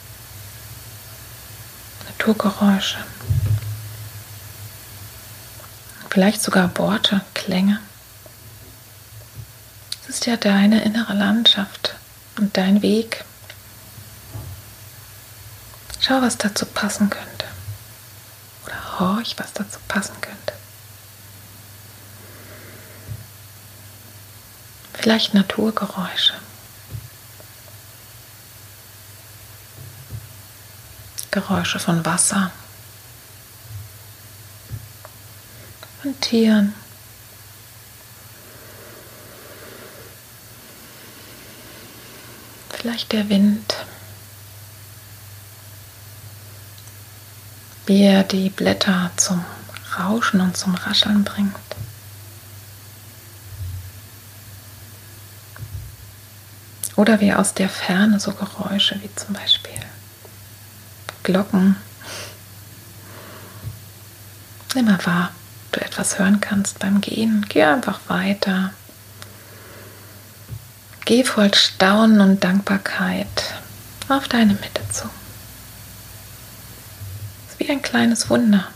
Naturgeräusche, 2.07 2.99
vielleicht 6.15 6.43
sogar 6.43 6.79
Worte, 6.79 7.23
Klänge. 7.35 7.81
Es 10.01 10.09
ist 10.11 10.27
ja 10.27 10.37
deine 10.37 10.85
innere 10.85 11.13
Landschaft 11.13 11.97
und 12.39 12.57
dein 12.57 12.83
Weg. 12.83 13.25
Schau, 15.99 16.23
was 16.23 16.39
dazu 16.39 16.67
passen 16.67 17.11
könnte. 17.11 17.47
Oder 18.65 19.01
horch, 19.01 19.35
was 19.39 19.55
dazu 19.55 19.81
passen 19.89 20.15
könnte. 20.21 20.53
Vielleicht 24.93 25.35
Naturgeräusche. 25.35 26.35
Geräusche 31.33 31.81
von 31.81 32.05
Wasser, 32.05 32.53
von 36.25 36.31
Tieren. 36.31 36.75
Vielleicht 42.71 43.13
der 43.13 43.29
Wind, 43.29 43.75
wie 47.87 48.03
er 48.03 48.25
die 48.25 48.51
Blätter 48.51 49.11
zum 49.17 49.45
Rauschen 49.99 50.41
und 50.41 50.57
zum 50.57 50.75
Rascheln 50.75 51.25
bringt. 51.25 51.55
Oder 56.97 57.21
wie 57.21 57.33
aus 57.33 57.55
der 57.55 57.69
Ferne 57.69 58.21
so 58.21 58.33
Geräusche 58.33 59.01
wie 59.03 59.13
zum 59.17 59.35
Beispiel 59.35 59.73
Glocken. 61.25 61.77
Nimm 64.75 64.85
mal 64.85 65.05
wahr, 65.07 65.31
du 65.77 65.81
etwas 65.81 66.19
hören 66.19 66.41
kannst 66.41 66.79
beim 66.79 67.01
Gehen. 67.01 67.45
Geh 67.49 67.65
einfach 67.65 68.01
weiter. 68.09 68.73
Geh 71.05 71.25
voll 71.25 71.53
Staunen 71.53 72.21
und 72.21 72.43
Dankbarkeit 72.43 73.55
auf 74.09 74.29
deine 74.29 74.55
Mitte 74.55 74.83
zu. 74.91 75.09
Es 77.47 77.53
ist 77.55 77.61
wie 77.61 77.71
ein 77.71 77.83
kleines 77.83 78.31
Wunder, 78.31 78.67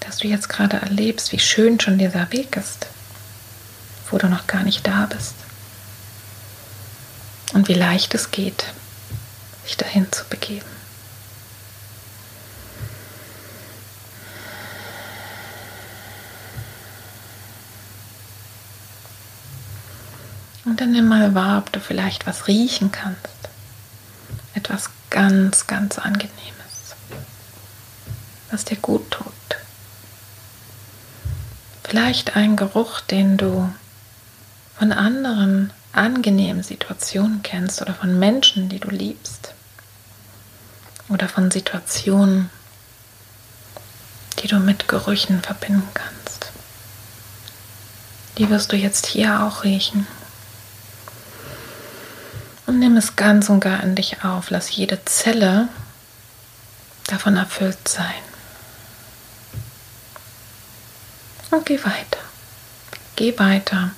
dass 0.00 0.18
du 0.18 0.28
jetzt 0.28 0.48
gerade 0.48 0.76
erlebst, 0.76 1.32
wie 1.32 1.40
schön 1.40 1.80
schon 1.80 1.98
dieser 1.98 2.30
Weg 2.30 2.56
ist, 2.56 2.86
wo 4.10 4.18
du 4.18 4.28
noch 4.28 4.46
gar 4.46 4.62
nicht 4.62 4.86
da 4.86 5.06
bist. 5.06 5.34
Und 7.52 7.68
wie 7.68 7.74
leicht 7.74 8.14
es 8.14 8.30
geht, 8.30 8.66
sich 9.64 9.76
dahin 9.76 10.10
zu 10.12 10.24
begeben. 10.26 10.75
Und 20.66 20.80
dann 20.80 20.90
nimm 20.90 21.06
mal 21.06 21.34
wahr, 21.34 21.58
ob 21.58 21.72
du 21.72 21.80
vielleicht 21.80 22.26
was 22.26 22.48
riechen 22.48 22.90
kannst. 22.90 23.20
Etwas 24.54 24.90
ganz, 25.10 25.68
ganz 25.68 25.98
Angenehmes, 25.98 26.96
was 28.50 28.64
dir 28.64 28.76
gut 28.76 29.10
tut. 29.12 29.32
Vielleicht 31.84 32.34
ein 32.34 32.56
Geruch, 32.56 33.00
den 33.00 33.36
du 33.36 33.72
von 34.76 34.92
anderen 34.92 35.72
angenehmen 35.92 36.64
Situationen 36.64 37.42
kennst 37.42 37.80
oder 37.80 37.94
von 37.94 38.18
Menschen, 38.18 38.68
die 38.68 38.80
du 38.80 38.90
liebst. 38.90 39.54
Oder 41.08 41.28
von 41.28 41.52
Situationen, 41.52 42.50
die 44.42 44.48
du 44.48 44.58
mit 44.58 44.88
Gerüchen 44.88 45.40
verbinden 45.42 45.88
kannst. 45.94 46.50
Die 48.36 48.50
wirst 48.50 48.72
du 48.72 48.76
jetzt 48.76 49.06
hier 49.06 49.44
auch 49.44 49.62
riechen. 49.62 50.08
Und 52.66 52.80
nimm 52.80 52.96
es 52.96 53.16
ganz 53.16 53.48
und 53.48 53.60
gar 53.60 53.82
in 53.82 53.94
dich 53.94 54.24
auf. 54.24 54.50
Lass 54.50 54.74
jede 54.74 55.04
Zelle 55.04 55.68
davon 57.06 57.36
erfüllt 57.36 57.88
sein. 57.88 58.14
Und 61.50 61.64
geh 61.64 61.78
weiter. 61.78 62.18
Geh 63.14 63.38
weiter. 63.38 63.92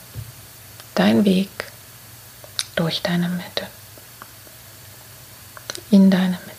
Dein 0.95 1.25
Weg 1.25 1.51
durch 2.77 3.03
deine 3.03 3.29
Mitte. 3.29 3.67
In 5.91 6.11
deine 6.11 6.39
Mitte. 6.47 6.58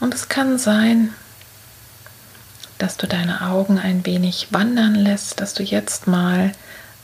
Und 0.00 0.14
es 0.14 0.28
kann 0.28 0.58
sein, 0.58 1.14
dass 2.78 2.96
du 2.96 3.06
deine 3.06 3.42
Augen 3.42 3.78
ein 3.78 4.06
wenig 4.06 4.48
wandern 4.50 4.94
lässt, 4.94 5.40
dass 5.40 5.52
du 5.52 5.62
jetzt 5.62 6.06
mal 6.06 6.52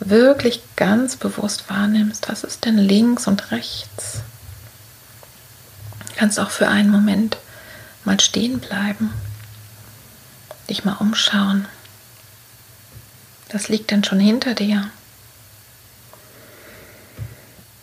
wirklich 0.00 0.62
ganz 0.76 1.16
bewusst 1.16 1.68
wahrnimmst, 1.68 2.28
was 2.28 2.44
ist 2.44 2.64
denn 2.64 2.78
links 2.78 3.26
und 3.26 3.50
rechts. 3.50 4.20
Du 6.08 6.14
kannst 6.16 6.40
auch 6.40 6.50
für 6.50 6.68
einen 6.68 6.90
Moment 6.90 7.36
mal 8.04 8.18
stehen 8.20 8.58
bleiben, 8.60 9.12
dich 10.70 10.84
mal 10.84 10.94
umschauen. 10.94 11.66
Das 13.50 13.68
liegt 13.68 13.90
denn 13.90 14.02
schon 14.02 14.20
hinter 14.20 14.54
dir. 14.54 14.90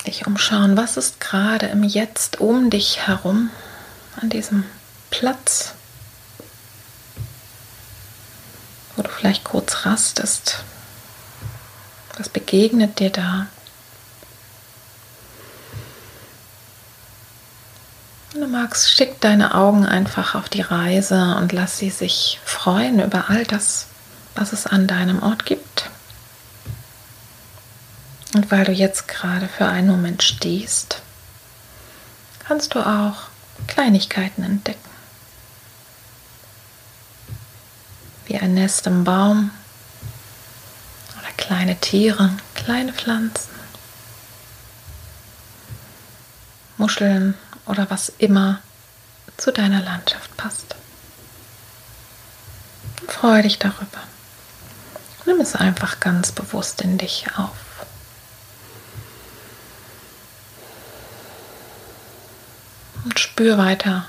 Dich 0.08 0.26
umschauen, 0.26 0.76
was 0.76 0.97
ist 0.97 1.19
gerade 1.19 1.67
im 1.67 1.84
Jetzt 1.84 2.39
um 2.39 2.69
dich 2.69 3.08
herum 3.08 3.52
an 4.19 4.30
diesem 4.30 4.65
Platz, 5.13 5.76
wo 8.95 9.04
du 9.04 9.10
vielleicht 9.10 9.43
kurz 9.43 9.86
rastest. 9.86 10.63
Was 12.17 12.30
begegnet 12.30 12.97
dir 12.97 13.12
da? 13.12 13.45
Du 18.34 18.47
magst, 18.47 18.91
schick 18.91 19.21
deine 19.21 19.54
Augen 19.54 19.86
einfach 19.86 20.34
auf 20.34 20.49
die 20.49 20.62
Reise 20.62 21.36
und 21.36 21.52
lass 21.52 21.78
sie 21.78 21.91
sich 21.91 22.39
freuen 22.43 22.99
über 22.99 23.30
all 23.30 23.43
das, 23.43 23.86
was 24.34 24.52
es 24.52 24.65
an 24.65 24.88
deinem 24.88 25.21
Ort 25.21 25.45
gibt. 25.45 25.91
Und 28.34 28.49
weil 28.49 28.65
du 28.65 28.71
jetzt 28.71 29.08
gerade 29.08 29.47
für 29.47 29.67
einen 29.67 29.89
Moment 29.89 30.23
stehst, 30.23 31.04
kannst 32.39 32.73
du 32.73 32.80
auch 32.80 33.28
Kleinigkeiten 33.67 34.41
entdecken. 34.41 34.92
Wie 38.25 38.38
ein 38.38 38.53
Nest 38.53 38.88
im 38.88 39.03
Baum 39.03 39.51
oder 41.19 41.31
kleine 41.38 41.75
Tiere, 41.79 42.29
kleine 42.55 42.93
Pflanzen, 42.93 43.49
Muscheln 46.77 47.36
oder 47.65 47.89
was 47.89 48.09
immer 48.17 48.59
zu 49.38 49.51
deiner 49.51 49.81
Landschaft 49.81 50.36
passt. 50.38 50.75
Freue 53.07 53.43
dich 53.43 53.59
darüber. 53.59 54.01
Nimm 55.25 55.39
es 55.39 55.55
einfach 55.55 55.99
ganz 55.99 56.31
bewusst 56.31 56.81
in 56.81 56.97
dich 56.97 57.25
auf. 57.38 57.55
Und 63.05 63.19
spür 63.19 63.57
weiter 63.57 64.05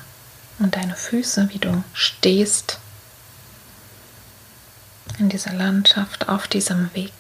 und 0.59 0.77
deine 0.77 0.95
Füße, 0.95 1.49
wie 1.51 1.59
du 1.59 1.83
stehst 1.93 2.79
in 5.19 5.29
dieser 5.29 5.53
Landschaft, 5.53 6.29
auf 6.29 6.49
diesem 6.49 6.93
Weg. 6.95 7.13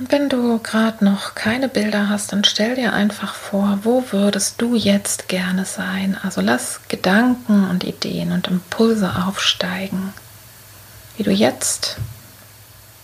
Und 0.00 0.10
wenn 0.10 0.30
du 0.30 0.58
gerade 0.60 1.04
noch 1.04 1.34
keine 1.34 1.68
Bilder 1.68 2.08
hast, 2.08 2.32
dann 2.32 2.42
stell 2.42 2.74
dir 2.74 2.94
einfach 2.94 3.34
vor, 3.34 3.80
wo 3.82 4.02
würdest 4.12 4.60
du 4.62 4.74
jetzt 4.74 5.28
gerne 5.28 5.66
sein? 5.66 6.16
Also 6.22 6.40
lass 6.40 6.80
Gedanken 6.88 7.68
und 7.68 7.84
Ideen 7.84 8.32
und 8.32 8.48
Impulse 8.48 9.14
aufsteigen, 9.26 10.14
wie 11.18 11.22
du 11.22 11.30
jetzt 11.30 11.98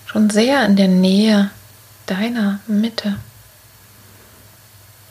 schon 0.06 0.30
sehr 0.30 0.64
in 0.64 0.76
der 0.76 0.88
Nähe 0.88 1.50
deiner 2.06 2.60
Mitte, 2.66 3.16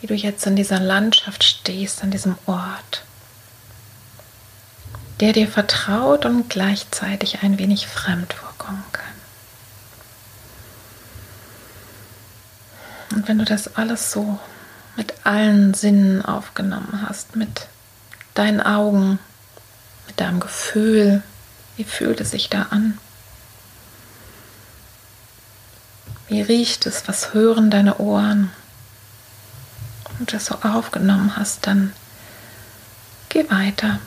wie 0.00 0.08
du 0.08 0.14
jetzt 0.14 0.44
in 0.44 0.56
dieser 0.56 0.80
Landschaft 0.80 1.44
stehst, 1.44 2.02
an 2.02 2.10
diesem 2.10 2.36
Ort, 2.46 3.04
der 5.20 5.32
dir 5.32 5.48
vertraut 5.48 6.26
und 6.26 6.50
gleichzeitig 6.50 7.42
ein 7.42 7.58
wenig 7.58 7.86
fremd 7.86 8.32
vorkommen 8.34 8.84
kann. 8.92 9.04
Und 13.14 13.28
wenn 13.28 13.38
du 13.38 13.44
das 13.44 13.76
alles 13.76 14.12
so 14.12 14.38
mit 14.96 15.14
allen 15.24 15.74
Sinnen 15.74 16.24
aufgenommen 16.24 17.04
hast, 17.06 17.36
mit 17.36 17.68
deinen 18.34 18.60
Augen, 18.60 19.18
mit 20.06 20.20
deinem 20.20 20.40
Gefühl, 20.40 21.22
wie 21.76 21.84
fühlt 21.84 22.20
es 22.20 22.30
sich 22.32 22.50
da 22.50 22.66
an? 22.70 22.98
Wie 26.28 26.42
riecht 26.42 26.86
es? 26.86 27.06
Was 27.08 27.32
hören 27.34 27.70
deine 27.70 27.98
Ohren? 27.98 28.50
Und 30.18 30.32
das 30.32 30.46
so 30.46 30.56
aufgenommen 30.62 31.36
hast, 31.36 31.66
dann 31.66 31.92
geh 33.28 33.48
weiter 33.50 34.00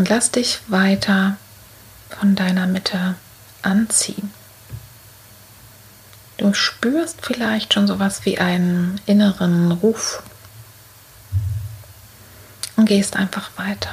und 0.00 0.08
lass 0.08 0.30
dich 0.30 0.60
weiter 0.68 1.36
von 2.08 2.34
deiner 2.34 2.66
Mitte 2.66 3.16
anziehen. 3.60 4.32
Du 6.38 6.54
spürst 6.54 7.18
vielleicht 7.20 7.74
schon 7.74 7.86
sowas 7.86 8.24
wie 8.24 8.38
einen 8.38 8.98
inneren 9.04 9.72
Ruf 9.72 10.22
und 12.76 12.86
gehst 12.86 13.14
einfach 13.14 13.50
weiter 13.58 13.90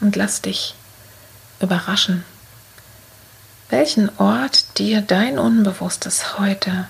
und 0.00 0.16
lass 0.16 0.42
dich 0.42 0.74
überraschen, 1.60 2.24
welchen 3.68 4.10
Ort 4.18 4.78
dir 4.78 5.00
dein 5.00 5.38
Unbewusstes 5.38 6.40
heute 6.40 6.88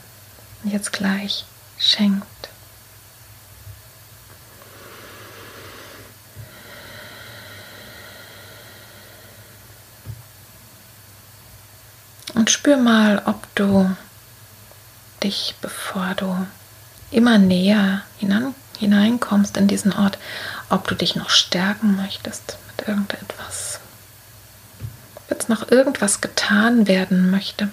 jetzt 0.64 0.94
gleich 0.94 1.44
schenkt. 1.76 2.24
Und 12.40 12.49
spür 12.60 12.76
mal, 12.76 13.22
ob 13.24 13.46
du 13.54 13.90
dich, 15.22 15.54
bevor 15.62 16.12
du 16.14 16.46
immer 17.10 17.38
näher 17.38 18.02
hinan, 18.18 18.54
hineinkommst 18.78 19.56
in 19.56 19.66
diesen 19.66 19.94
Ort, 19.94 20.18
ob 20.68 20.86
du 20.86 20.94
dich 20.94 21.16
noch 21.16 21.30
stärken 21.30 21.96
möchtest 21.96 22.58
mit 22.68 22.86
irgendetwas. 22.86 23.80
Jetzt 25.30 25.48
noch 25.48 25.70
irgendwas 25.70 26.20
getan 26.20 26.86
werden 26.86 27.30
möchte, 27.30 27.70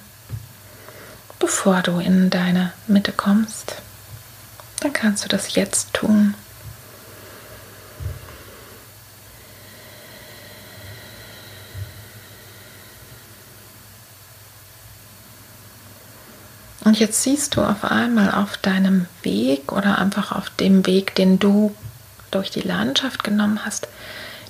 bevor 1.40 1.82
du 1.82 2.00
in 2.00 2.30
deine 2.30 2.72
Mitte 2.88 3.12
kommst, 3.12 3.76
dann 4.80 4.94
kannst 4.94 5.26
du 5.26 5.28
das 5.28 5.56
jetzt 5.56 5.94
tun. 5.96 6.34
Und 16.88 16.98
jetzt 17.00 17.22
siehst 17.22 17.58
du 17.58 17.64
auf 17.64 17.84
einmal 17.84 18.32
auf 18.32 18.56
deinem 18.56 19.08
Weg 19.22 19.74
oder 19.74 19.98
einfach 19.98 20.32
auf 20.32 20.50
dem 20.52 20.86
Weg, 20.86 21.16
den 21.16 21.38
du 21.38 21.76
durch 22.32 22.50
die 22.50 22.62
Landschaft 22.62 23.26
genommen 23.26 23.66
hast, 23.66 23.90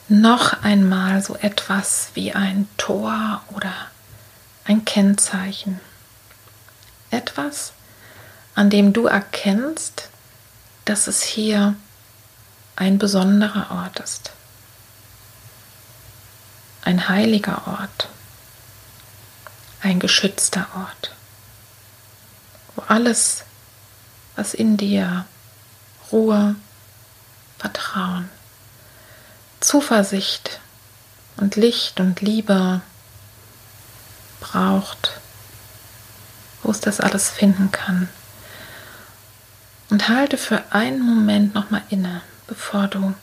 noch 0.07 0.61
einmal 0.61 1.23
so 1.23 1.35
etwas 1.37 2.09
wie 2.13 2.33
ein 2.33 2.69
Tor 2.77 3.41
oder 3.55 3.73
ein 4.65 4.85
Kennzeichen. 4.85 5.79
Etwas, 7.09 7.73
an 8.53 8.69
dem 8.69 8.93
du 8.93 9.07
erkennst, 9.07 10.09
dass 10.85 11.07
es 11.07 11.23
hier 11.23 11.73
ein 12.75 12.99
besonderer 12.99 13.71
Ort 13.71 13.99
ist. 13.99 14.29
Ein 16.83 17.09
heiliger 17.09 17.63
Ort. 17.65 18.09
Ein 19.81 19.99
geschützter 19.99 20.67
Ort 20.75 21.15
alles, 22.87 23.43
was 24.35 24.53
in 24.53 24.77
dir 24.77 25.25
Ruhe, 26.11 26.55
Vertrauen, 27.57 28.29
Zuversicht 29.59 30.59
und 31.37 31.55
Licht 31.55 31.99
und 31.99 32.21
Liebe 32.21 32.81
braucht, 34.39 35.19
wo 36.63 36.71
es 36.71 36.79
das 36.79 36.99
alles 36.99 37.29
finden 37.29 37.71
kann. 37.71 38.07
Und 39.89 40.09
halte 40.09 40.37
für 40.37 40.63
einen 40.71 41.01
Moment 41.01 41.55
nochmal 41.55 41.81
inne, 41.89 42.21
bevor 42.45 42.87
du 42.87 43.13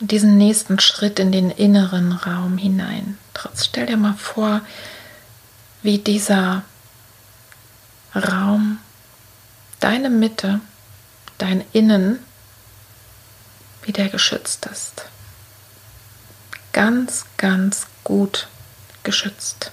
diesen 0.00 0.36
nächsten 0.36 0.78
Schritt 0.78 1.18
in 1.18 1.32
den 1.32 1.50
inneren 1.50 2.12
Raum 2.12 2.58
hinein. 2.58 3.18
Stell 3.56 3.86
dir 3.86 3.96
mal 3.96 4.14
vor, 4.14 4.60
wie 5.82 5.98
dieser 5.98 6.62
Raum, 8.16 8.78
deine 9.78 10.08
Mitte, 10.08 10.60
dein 11.38 11.64
Innen, 11.72 12.18
wie 13.82 13.92
der 13.92 14.08
geschützt 14.08 14.66
ist. 14.66 15.04
Ganz, 16.72 17.26
ganz 17.36 17.86
gut 18.04 18.48
geschützt. 19.02 19.70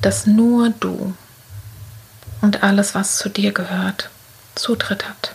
Dass 0.00 0.26
nur 0.26 0.70
du 0.70 1.14
und 2.40 2.62
alles, 2.62 2.94
was 2.94 3.18
zu 3.18 3.28
dir 3.28 3.52
gehört, 3.52 4.10
Zutritt 4.54 5.08
hat. 5.08 5.34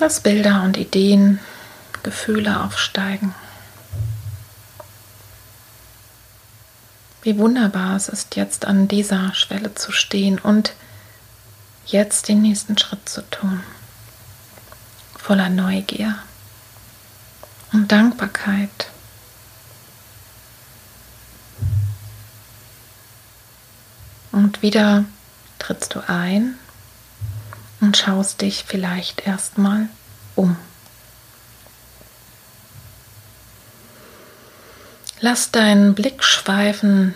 Lass 0.00 0.20
Bilder 0.20 0.62
und 0.62 0.76
Ideen, 0.76 1.40
Gefühle 2.02 2.62
aufsteigen. 2.62 3.34
Wie 7.24 7.38
wunderbar 7.38 7.96
es 7.96 8.10
ist, 8.10 8.36
jetzt 8.36 8.66
an 8.66 8.86
dieser 8.86 9.34
Schwelle 9.34 9.74
zu 9.74 9.92
stehen 9.92 10.38
und 10.38 10.74
jetzt 11.86 12.28
den 12.28 12.42
nächsten 12.42 12.76
Schritt 12.76 13.08
zu 13.08 13.22
tun. 13.30 13.62
Voller 15.16 15.48
Neugier 15.48 16.18
und 17.72 17.90
Dankbarkeit. 17.90 18.90
Und 24.30 24.60
wieder 24.60 25.06
trittst 25.58 25.94
du 25.94 26.06
ein 26.06 26.58
und 27.80 27.96
schaust 27.96 28.42
dich 28.42 28.64
vielleicht 28.66 29.26
erstmal 29.26 29.88
um. 30.34 30.58
Lass 35.26 35.50
deinen 35.50 35.94
Blick 35.94 36.22
schweifen, 36.22 37.14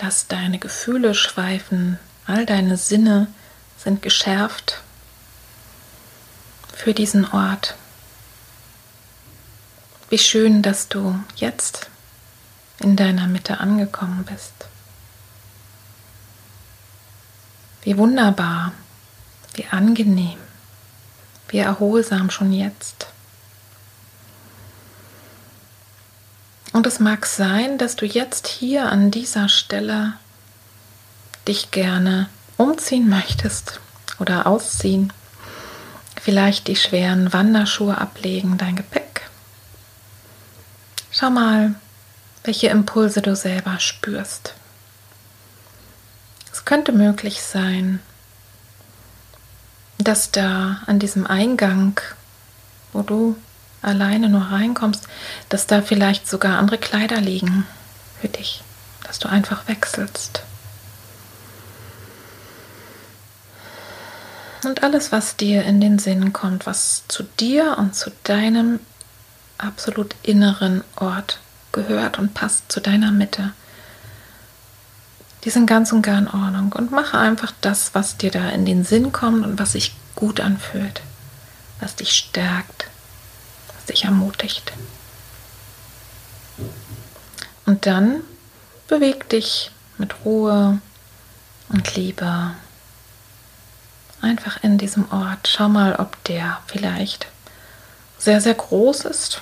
lass 0.00 0.26
deine 0.26 0.58
Gefühle 0.58 1.14
schweifen, 1.14 2.00
all 2.26 2.46
deine 2.46 2.76
Sinne 2.76 3.28
sind 3.78 4.02
geschärft 4.02 4.80
für 6.74 6.92
diesen 6.92 7.30
Ort. 7.30 7.76
Wie 10.08 10.18
schön, 10.18 10.62
dass 10.62 10.88
du 10.88 11.14
jetzt 11.36 11.88
in 12.80 12.96
deiner 12.96 13.28
Mitte 13.28 13.60
angekommen 13.60 14.24
bist. 14.24 14.52
Wie 17.82 17.96
wunderbar, 17.98 18.72
wie 19.54 19.66
angenehm, 19.66 20.40
wie 21.50 21.58
erholsam 21.58 22.30
schon 22.30 22.52
jetzt. 22.52 23.06
Und 26.72 26.86
es 26.86 27.00
mag 27.00 27.26
sein, 27.26 27.78
dass 27.78 27.96
du 27.96 28.06
jetzt 28.06 28.46
hier 28.46 28.86
an 28.86 29.10
dieser 29.10 29.48
Stelle 29.48 30.14
dich 31.48 31.70
gerne 31.70 32.28
umziehen 32.56 33.08
möchtest 33.08 33.80
oder 34.18 34.46
ausziehen. 34.46 35.12
Vielleicht 36.20 36.68
die 36.68 36.76
schweren 36.76 37.32
Wanderschuhe 37.32 37.98
ablegen, 37.98 38.58
dein 38.58 38.76
Gepäck. 38.76 39.22
Schau 41.10 41.30
mal, 41.30 41.74
welche 42.44 42.68
Impulse 42.68 43.22
du 43.22 43.34
selber 43.34 43.80
spürst. 43.80 44.54
Es 46.52 46.64
könnte 46.64 46.92
möglich 46.92 47.42
sein, 47.42 48.00
dass 49.98 50.30
da 50.30 50.82
an 50.86 50.98
diesem 50.98 51.26
Eingang, 51.26 52.00
wo 52.92 53.02
du 53.02 53.36
alleine 53.82 54.28
nur 54.28 54.42
reinkommst, 54.42 55.06
dass 55.48 55.66
da 55.66 55.82
vielleicht 55.82 56.28
sogar 56.28 56.58
andere 56.58 56.78
Kleider 56.78 57.20
liegen 57.20 57.66
für 58.20 58.28
dich, 58.28 58.62
dass 59.04 59.18
du 59.18 59.28
einfach 59.28 59.68
wechselst. 59.68 60.42
Und 64.64 64.82
alles, 64.82 65.10
was 65.10 65.36
dir 65.36 65.64
in 65.64 65.80
den 65.80 65.98
Sinn 65.98 66.32
kommt, 66.32 66.66
was 66.66 67.04
zu 67.08 67.22
dir 67.22 67.76
und 67.78 67.94
zu 67.94 68.10
deinem 68.24 68.80
absolut 69.56 70.14
inneren 70.22 70.84
Ort 70.96 71.40
gehört 71.72 72.18
und 72.18 72.34
passt 72.34 72.70
zu 72.70 72.80
deiner 72.80 73.10
Mitte, 73.10 73.52
die 75.44 75.50
sind 75.50 75.66
ganz 75.66 75.92
und 75.92 76.02
gar 76.02 76.18
in 76.18 76.28
Ordnung. 76.28 76.72
Und 76.72 76.90
mache 76.90 77.18
einfach 77.18 77.52
das, 77.60 77.94
was 77.94 78.18
dir 78.18 78.30
da 78.30 78.50
in 78.50 78.66
den 78.66 78.84
Sinn 78.84 79.12
kommt 79.12 79.46
und 79.46 79.58
was 79.58 79.72
sich 79.72 79.94
gut 80.14 80.40
anfühlt, 80.40 81.00
was 81.80 81.96
dich 81.96 82.12
stärkt, 82.12 82.79
dich 83.90 84.04
ermutigt. 84.04 84.72
Und 87.66 87.86
dann 87.86 88.22
beweg 88.88 89.28
dich 89.28 89.70
mit 89.98 90.24
Ruhe 90.24 90.80
und 91.68 91.94
Liebe 91.94 92.54
einfach 94.20 94.62
in 94.62 94.78
diesem 94.78 95.10
Ort. 95.12 95.48
Schau 95.48 95.68
mal, 95.68 95.96
ob 95.96 96.22
der 96.24 96.60
vielleicht 96.66 97.26
sehr, 98.18 98.40
sehr 98.40 98.54
groß 98.54 99.04
ist, 99.04 99.40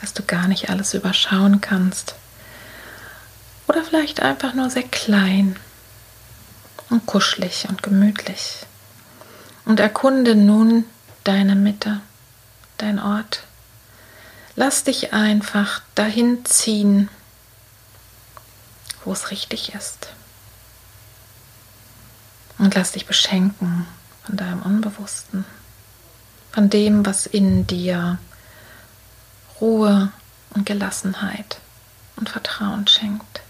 dass 0.00 0.12
du 0.14 0.22
gar 0.22 0.48
nicht 0.48 0.70
alles 0.70 0.94
überschauen 0.94 1.60
kannst. 1.60 2.14
Oder 3.68 3.84
vielleicht 3.84 4.20
einfach 4.20 4.54
nur 4.54 4.68
sehr 4.68 4.82
klein 4.82 5.56
und 6.90 7.06
kuschelig 7.06 7.66
und 7.68 7.82
gemütlich. 7.82 8.66
Und 9.64 9.78
erkunde 9.78 10.34
nun 10.34 10.84
deine 11.24 11.54
Mitte, 11.54 12.00
dein 12.82 12.98
Ort. 12.98 13.44
Lass 14.56 14.84
dich 14.84 15.12
einfach 15.12 15.82
dahin 15.94 16.44
ziehen, 16.44 17.08
wo 19.04 19.12
es 19.12 19.30
richtig 19.30 19.74
ist. 19.74 20.08
Und 22.58 22.74
lass 22.74 22.92
dich 22.92 23.06
beschenken 23.06 23.86
von 24.24 24.36
deinem 24.36 24.62
Unbewussten, 24.62 25.44
von 26.52 26.68
dem, 26.68 27.06
was 27.06 27.26
in 27.26 27.66
dir 27.66 28.18
Ruhe 29.60 30.12
und 30.50 30.66
Gelassenheit 30.66 31.58
und 32.16 32.28
Vertrauen 32.28 32.86
schenkt. 32.86 33.40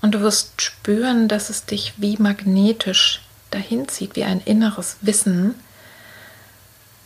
Und 0.00 0.12
du 0.12 0.20
wirst 0.20 0.62
spüren, 0.62 1.28
dass 1.28 1.50
es 1.50 1.66
dich 1.66 1.94
wie 1.98 2.16
magnetisch 2.18 3.22
dahin 3.50 3.88
zieht, 3.88 4.16
wie 4.16 4.24
ein 4.24 4.40
inneres 4.40 4.96
Wissen 5.00 5.54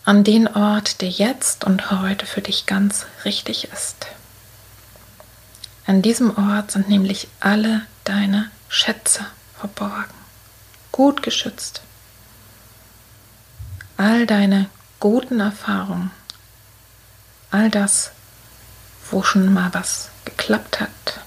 an 0.04 0.24
den 0.24 0.48
Ort, 0.48 1.00
der 1.00 1.08
jetzt 1.08 1.64
und 1.64 1.90
heute 1.90 2.26
für 2.26 2.40
dich 2.40 2.66
ganz 2.66 3.06
richtig 3.24 3.68
ist. 3.72 4.06
An 5.86 6.02
diesem 6.02 6.36
Ort 6.36 6.72
sind 6.72 6.88
nämlich 6.88 7.28
alle 7.38 7.82
deine 8.04 8.50
Schätze 8.68 9.24
verborgen, 9.58 10.14
gut 10.90 11.22
geschützt. 11.22 11.82
All 13.96 14.26
deine 14.26 14.68
guten 14.98 15.38
Erfahrungen, 15.38 16.10
all 17.52 17.70
das, 17.70 18.10
wo 19.10 19.22
schon 19.22 19.52
mal 19.52 19.72
was 19.72 20.08
geklappt 20.24 20.80
hat, 20.80 21.20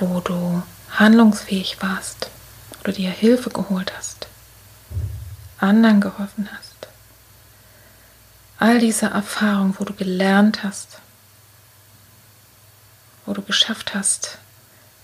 wo 0.00 0.20
du 0.20 0.62
handlungsfähig 0.90 1.76
warst, 1.80 2.30
wo 2.70 2.84
du 2.84 2.92
dir 2.92 3.10
Hilfe 3.10 3.50
geholt 3.50 3.92
hast, 3.96 4.19
anderen 5.60 6.00
geholfen 6.00 6.48
hast. 6.56 6.88
All 8.58 8.78
diese 8.78 9.06
Erfahrungen, 9.06 9.74
wo 9.78 9.84
du 9.84 9.94
gelernt 9.94 10.62
hast, 10.62 10.98
wo 13.26 13.32
du 13.32 13.42
geschafft 13.42 13.94
hast, 13.94 14.38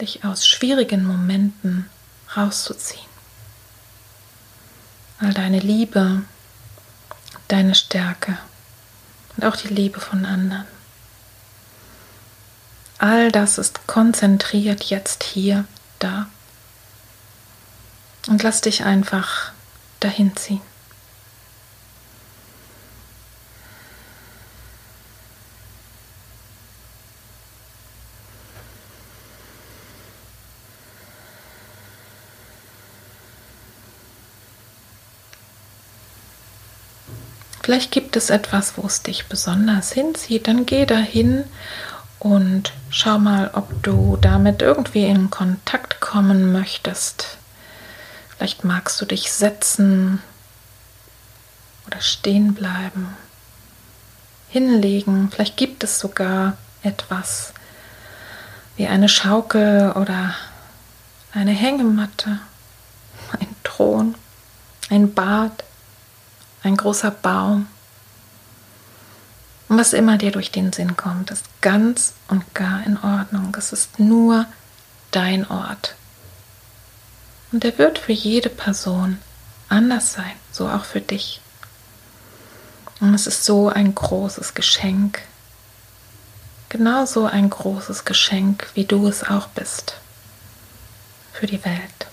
dich 0.00 0.24
aus 0.24 0.46
schwierigen 0.46 1.04
Momenten 1.04 1.88
rauszuziehen. 2.36 3.06
All 5.20 5.32
deine 5.32 5.60
Liebe, 5.60 6.22
deine 7.48 7.74
Stärke 7.74 8.36
und 9.36 9.44
auch 9.44 9.56
die 9.56 9.68
Liebe 9.68 10.00
von 10.00 10.26
anderen. 10.26 10.66
All 12.98 13.30
das 13.30 13.58
ist 13.58 13.86
konzentriert 13.86 14.84
jetzt 14.84 15.22
hier, 15.22 15.64
da. 15.98 16.26
Und 18.28 18.42
lass 18.42 18.60
dich 18.60 18.84
einfach 18.84 19.52
dahin 20.00 20.36
ziehen. 20.36 20.60
Vielleicht 37.66 37.90
gibt 37.90 38.14
es 38.14 38.30
etwas, 38.30 38.74
wo 38.78 38.86
es 38.86 39.02
dich 39.02 39.26
besonders 39.26 39.90
hinzieht. 39.90 40.46
Dann 40.46 40.66
geh 40.66 40.86
dahin 40.86 41.42
und 42.20 42.72
schau 42.90 43.18
mal, 43.18 43.50
ob 43.54 43.82
du 43.82 44.16
damit 44.20 44.62
irgendwie 44.62 45.04
in 45.06 45.30
Kontakt 45.30 46.00
kommen 46.00 46.52
möchtest. 46.52 47.38
Vielleicht 48.36 48.64
magst 48.64 49.00
du 49.00 49.04
dich 49.04 49.32
setzen 49.32 50.22
oder 51.86 52.00
stehen 52.00 52.54
bleiben, 52.54 53.16
hinlegen. 54.48 55.30
Vielleicht 55.30 55.56
gibt 55.56 55.84
es 55.84 55.98
sogar 55.98 56.56
etwas 56.82 57.52
wie 58.76 58.86
eine 58.86 59.08
Schaukel 59.08 59.92
oder 59.92 60.34
eine 61.32 61.52
Hängematte, 61.52 62.40
ein 63.38 63.56
Thron, 63.64 64.14
ein 64.90 65.14
Bad 65.14 65.64
ein 66.66 66.76
großer 66.76 67.10
Baum. 67.10 67.68
Und 69.68 69.78
was 69.78 69.92
immer 69.92 70.18
dir 70.18 70.32
durch 70.32 70.50
den 70.50 70.72
Sinn 70.72 70.96
kommt, 70.96 71.30
ist 71.30 71.44
ganz 71.60 72.14
und 72.28 72.54
gar 72.54 72.84
in 72.84 72.98
Ordnung. 72.98 73.54
Es 73.56 73.72
ist 73.72 73.98
nur 73.98 74.46
dein 75.10 75.48
Ort. 75.48 75.94
Und 77.52 77.64
er 77.64 77.78
wird 77.78 77.98
für 77.98 78.12
jede 78.12 78.48
Person 78.48 79.18
anders 79.68 80.12
sein, 80.12 80.32
so 80.52 80.68
auch 80.68 80.84
für 80.84 81.00
dich. 81.00 81.40
Und 83.00 83.14
es 83.14 83.26
ist 83.26 83.44
so 83.44 83.68
ein 83.68 83.94
großes 83.94 84.54
Geschenk. 84.54 85.20
Genauso 86.68 87.26
ein 87.26 87.50
großes 87.50 88.04
Geschenk, 88.04 88.68
wie 88.74 88.84
du 88.84 89.06
es 89.06 89.22
auch 89.22 89.48
bist. 89.48 89.96
Für 91.32 91.46
die 91.46 91.64
Welt. 91.64 92.06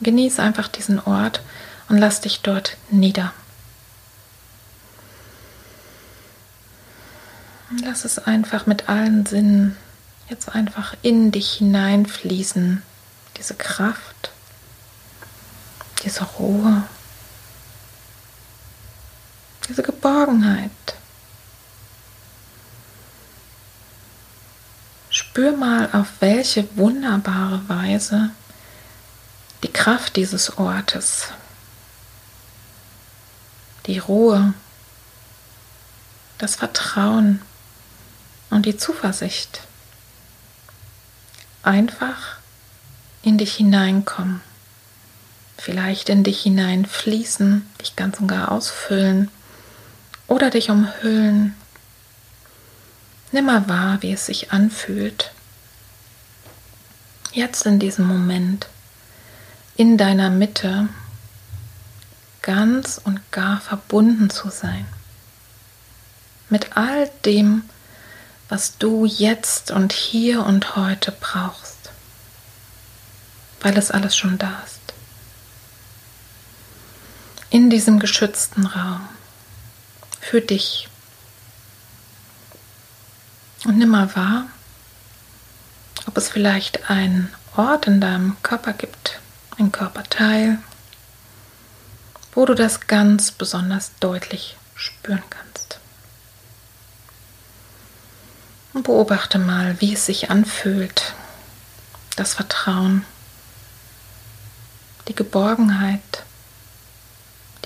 Genieß 0.00 0.40
einfach 0.40 0.68
diesen 0.68 0.98
Ort 0.98 1.42
und 1.88 1.98
lass 1.98 2.20
dich 2.20 2.40
dort 2.40 2.76
nieder. 2.90 3.32
Lass 7.82 8.04
es 8.04 8.18
einfach 8.18 8.66
mit 8.66 8.88
allen 8.88 9.26
Sinnen 9.26 9.76
jetzt 10.28 10.48
einfach 10.48 10.94
in 11.02 11.30
dich 11.30 11.54
hineinfließen. 11.54 12.82
Diese 13.36 13.54
Kraft, 13.54 14.32
diese 16.02 16.24
Ruhe, 16.24 16.84
diese 19.68 19.82
Geborgenheit. 19.82 20.70
Spür 25.10 25.56
mal, 25.56 25.88
auf 25.92 26.08
welche 26.20 26.76
wunderbare 26.76 27.68
Weise 27.68 28.30
die 29.62 29.72
Kraft 29.72 30.16
dieses 30.16 30.56
Ortes, 30.58 31.28
die 33.86 33.98
Ruhe, 33.98 34.54
das 36.38 36.56
Vertrauen 36.56 37.42
und 38.48 38.66
die 38.66 38.76
Zuversicht. 38.76 39.60
Einfach 41.62 42.38
in 43.22 43.36
dich 43.36 43.56
hineinkommen, 43.56 44.40
vielleicht 45.60 46.08
in 46.08 46.24
dich 46.24 46.42
hineinfließen, 46.42 47.66
dich 47.80 47.96
ganz 47.96 48.18
und 48.18 48.28
gar 48.28 48.50
ausfüllen 48.50 49.30
oder 50.26 50.50
dich 50.50 50.70
umhüllen. 50.70 51.54
Nimm 53.32 53.46
mal 53.46 53.68
wahr, 53.68 53.98
wie 54.00 54.12
es 54.12 54.26
sich 54.26 54.52
anfühlt. 54.52 55.32
Jetzt 57.32 57.66
in 57.66 57.78
diesem 57.78 58.06
Moment, 58.06 58.68
in 59.76 59.96
deiner 59.96 60.30
Mitte, 60.30 60.88
ganz 62.42 63.00
und 63.02 63.20
gar 63.30 63.60
verbunden 63.60 64.30
zu 64.30 64.50
sein. 64.50 64.86
Mit 66.48 66.76
all 66.76 67.08
dem, 67.24 67.62
was 68.48 68.78
du 68.78 69.04
jetzt 69.04 69.70
und 69.70 69.92
hier 69.92 70.44
und 70.44 70.74
heute 70.74 71.12
brauchst. 71.12 71.90
weil 73.60 73.76
es 73.76 73.90
alles 73.90 74.16
schon 74.16 74.38
da 74.38 74.62
ist. 74.64 74.79
In 77.50 77.68
diesem 77.68 77.98
geschützten 77.98 78.64
Raum. 78.64 79.08
Für 80.20 80.40
dich. 80.40 80.88
Und 83.64 83.76
nimm 83.76 83.88
mal 83.88 84.14
wahr, 84.14 84.46
ob 86.06 86.16
es 86.16 86.28
vielleicht 86.28 86.88
einen 86.90 87.34
Ort 87.56 87.88
in 87.88 88.00
deinem 88.00 88.36
Körper 88.44 88.72
gibt, 88.72 89.18
ein 89.58 89.72
Körperteil, 89.72 90.58
wo 92.34 92.46
du 92.46 92.54
das 92.54 92.86
ganz 92.86 93.32
besonders 93.32 93.90
deutlich 93.98 94.56
spüren 94.76 95.22
kannst. 95.28 95.80
Und 98.72 98.84
beobachte 98.84 99.40
mal, 99.40 99.80
wie 99.80 99.94
es 99.94 100.06
sich 100.06 100.30
anfühlt, 100.30 101.14
das 102.14 102.34
Vertrauen, 102.34 103.04
die 105.08 105.16
Geborgenheit, 105.16 106.24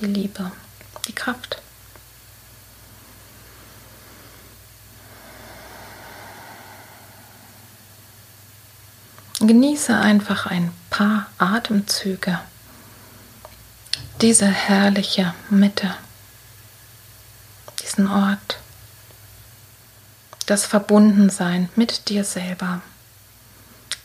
die 0.01 0.07
Liebe, 0.07 0.51
die 1.09 1.15
Kraft. 1.15 1.61
Genieße 9.41 9.95
einfach 9.95 10.47
ein 10.47 10.73
paar 10.91 11.27
Atemzüge 11.39 12.41
diese 14.21 14.47
herrliche 14.47 15.35
Mitte, 15.51 15.95
diesen 17.83 18.09
Ort, 18.09 18.59
das 20.47 20.65
Verbundensein 20.65 21.69
mit 21.77 22.09
dir 22.09 22.25
selber 22.25 22.81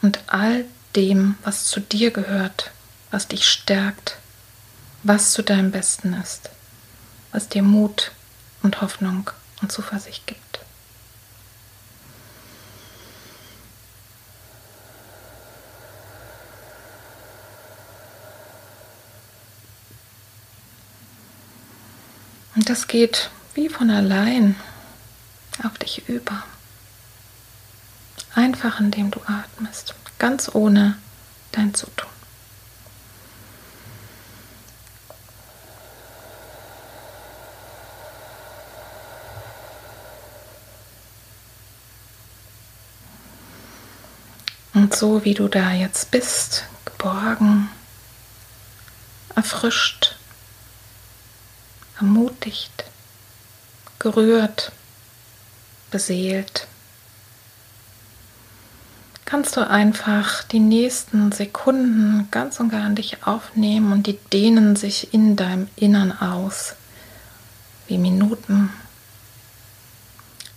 und 0.02 0.20
all 0.28 0.66
dem, 0.96 1.36
was 1.44 1.68
zu 1.68 1.80
dir 1.80 2.12
gehört, 2.12 2.72
was 3.12 3.28
dich 3.28 3.48
stärkt, 3.48 4.18
was 5.04 5.32
zu 5.32 5.44
deinem 5.44 5.72
Besten 5.72 6.14
ist, 6.14 6.50
was 7.32 7.48
dir 7.48 7.64
Mut 7.64 8.12
und 8.62 8.82
Hoffnung 8.82 9.30
und 9.62 9.72
Zuversicht 9.72 10.28
gibt. 10.28 10.60
Und 22.56 22.70
das 22.70 22.88
geht 22.88 23.30
wie 23.54 23.70
von 23.70 23.90
allein 23.90 24.56
auf 25.64 25.78
dich 25.78 26.10
über. 26.10 26.44
Einfach 28.36 28.82
indem 28.82 29.12
du 29.12 29.22
atmest, 29.22 29.96
ganz 30.18 30.54
ohne 30.54 30.98
dein 31.54 31.74
Zutun. 31.74 32.19
Und 44.90 44.96
so 44.96 45.24
wie 45.24 45.36
du 45.36 45.48
da 45.48 45.72
jetzt 45.72 46.10
bist, 46.10 46.64
geborgen, 46.84 47.70
erfrischt, 49.36 50.16
ermutigt, 52.00 52.86
gerührt, 54.00 54.72
beseelt, 55.92 56.66
kannst 59.26 59.58
du 59.58 59.70
einfach 59.70 60.42
die 60.46 60.60
nächsten 60.60 61.32
Sekunden 61.34 62.28
ganz 62.32 62.60
und 62.60 62.70
gar 62.70 62.82
an 62.82 62.96
dich 62.96 63.28
aufnehmen 63.28 63.92
und 63.92 64.08
die 64.08 64.18
dehnen 64.34 64.76
sich 64.76 65.14
in 65.14 65.36
deinem 65.36 65.68
Innern 65.76 66.20
aus, 66.20 66.74
wie 67.86 68.00
Minuten. 68.00 68.74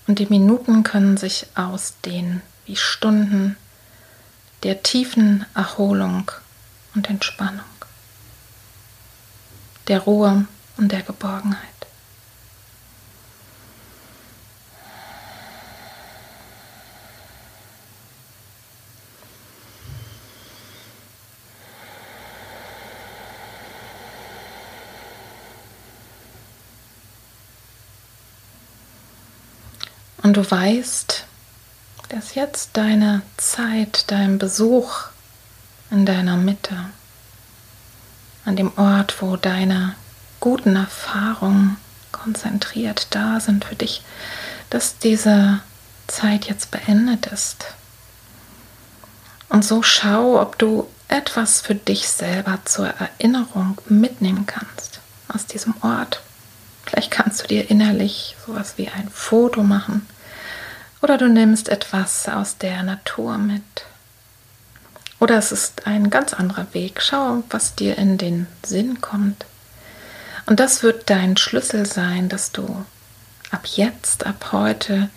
Und 0.07 0.20
die 0.20 0.26
Minuten 0.26 0.85
können 0.85 1.18
sich 1.18 1.49
ausdehnen 1.55 2.41
wie 2.64 2.76
Stunden 2.76 3.59
der 4.62 4.82
tiefen 4.82 5.44
Erholung 5.54 6.30
und 6.94 7.10
Entspannung, 7.10 7.64
der 9.88 10.00
Ruhe 10.00 10.46
und 10.76 10.92
der 10.92 11.02
Geborgenheit. 11.02 11.68
Und 30.22 30.36
du 30.36 30.48
weißt, 30.48 31.26
dass 32.23 32.37
jetzt 32.37 32.70
deine 32.75 33.23
Zeit, 33.37 34.05
dein 34.07 34.39
Besuch 34.39 35.07
in 35.91 36.07
deiner 36.07 36.37
Mitte, 36.37 36.77
an 38.45 38.55
dem 38.55 38.70
Ort, 38.79 39.20
wo 39.20 39.37
deine 39.37 39.97
guten 40.39 40.77
Erfahrungen 40.77 41.79
konzentriert 42.12 43.09
da 43.11 43.41
sind 43.41 43.64
für 43.64 43.75
dich, 43.75 44.05
dass 44.70 44.99
diese 44.99 45.61
Zeit 46.07 46.45
jetzt 46.45 46.70
beendet 46.70 47.27
ist. 47.27 47.64
Und 49.49 49.64
so 49.64 49.83
schau, 49.83 50.41
ob 50.41 50.59
du 50.59 50.89
etwas 51.09 51.61
für 51.61 51.75
dich 51.75 52.09
selber 52.09 52.61
zur 52.64 52.87
Erinnerung 52.87 53.81
mitnehmen 53.89 54.47
kannst 54.47 55.01
aus 55.27 55.47
diesem 55.47 55.75
Ort. 55.83 56.23
Vielleicht 56.87 57.11
kannst 57.11 57.43
du 57.43 57.49
dir 57.49 57.68
innerlich 57.68 58.37
sowas 58.47 58.75
wie 58.77 58.89
ein 58.89 59.09
Foto 59.11 59.64
machen 59.64 60.07
oder 61.03 61.18
du 61.18 61.28
nimmst 61.28 61.68
etwas 61.68 62.28
aus 62.28 62.57
der 62.59 62.82
Natur 62.84 63.36
mit. 63.36 63.62
Oder 65.18 65.36
es 65.36 65.53
ist 65.53 65.86
ein 65.86 66.11
ganz 66.11 66.32
anderer 66.32 66.72
Weg. 66.72 67.03
Schau, 67.03 67.42
was 67.50 67.74
dir 67.74 67.98
in 67.98 68.18
den 68.18 68.46
Sinn 68.64 69.00
kommt. 69.00 69.44
Und 70.46 70.59
das 70.59 70.82
wird 70.82 71.11
dein 71.11 71.36
Schlüssel 71.36 71.86
sein, 71.86 72.28
dass 72.28 72.53
du 72.53 72.84
ab 73.50 73.66
jetzt, 73.66 74.26
ab 74.26 74.48
heute, 74.53 75.11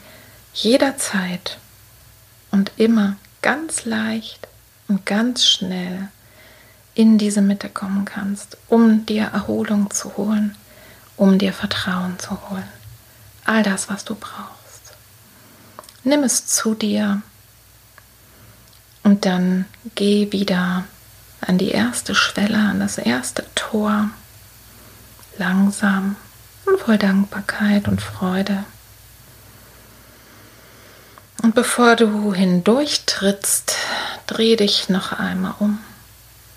jederzeit 0.54 1.58
und 2.52 2.72
immer 2.78 3.16
ganz 3.42 3.86
leicht 3.86 4.48
und 4.88 5.06
ganz 5.06 5.46
schnell 5.46 6.10
in 6.94 7.18
diese 7.18 7.42
Mitte 7.42 7.70
kommen 7.70 8.06
kannst, 8.06 8.58
um 8.68 9.06
dir 9.06 9.26
Erholung 9.26 9.92
zu 9.92 10.18
holen, 10.18 10.56
um 11.18 11.38
dir 11.38 11.54
Vertrauen 11.54 12.18
zu 12.20 12.50
holen. 12.50 12.68
All 13.44 13.64
das, 13.64 13.90
was 13.90 14.06
du 14.06 14.16
brauchst. 14.16 14.55
Nimm 16.08 16.24
es 16.24 16.46
zu 16.46 16.76
dir 16.76 17.24
und 19.02 19.26
dann 19.26 19.66
geh 19.96 20.32
wieder 20.32 20.84
an 21.42 21.58
die 21.58 21.72
erste 21.72 22.14
Schwelle, 22.14 22.60
an 22.60 22.80
das 22.80 23.00
erste 23.00 23.44
Tor 23.56 24.12
langsam 25.40 26.16
und 26.68 26.80
voll 26.80 27.00
Dankbarkeit 27.00 27.88
und 27.88 28.04
Freude. 28.04 28.66
Und 31.42 31.56
bevor 31.56 31.96
du 31.96 32.36
hindurchtrittst, 32.36 33.76
dreh 34.28 34.56
dich 34.56 34.90
noch 34.90 35.12
einmal 35.12 35.56
um. 35.58 35.80